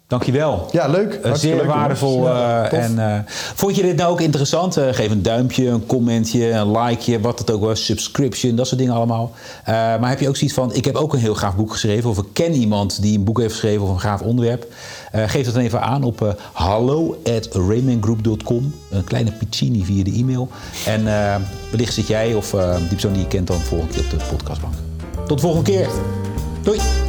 [0.07, 0.67] Dankjewel.
[0.71, 1.13] ja, leuk.
[1.13, 2.23] Eh, zeer leuk, waardevol.
[2.25, 3.19] Ja, eh, en, eh,
[3.55, 4.77] vond je dit nou ook interessant?
[4.77, 8.79] Eh, geef een duimpje, een commentje, een likeje, wat het ook was, subscription, dat soort
[8.79, 9.31] dingen allemaal.
[9.63, 12.09] Eh, maar heb je ook zoiets van, ik heb ook een heel gaaf boek geschreven,
[12.09, 14.67] of ik ken iemand die een boek heeft geschreven of een gaaf onderwerp.
[15.15, 20.11] Eh, geef dat dan even aan op uh, hallo at Een kleine piccini via de
[20.11, 20.49] e-mail.
[20.85, 21.35] En eh,
[21.71, 24.73] wellicht zit jij of die persoon die je kent dan volgende keer op de podcastbank.
[25.27, 25.87] Tot de volgende keer.
[26.63, 27.04] Doei!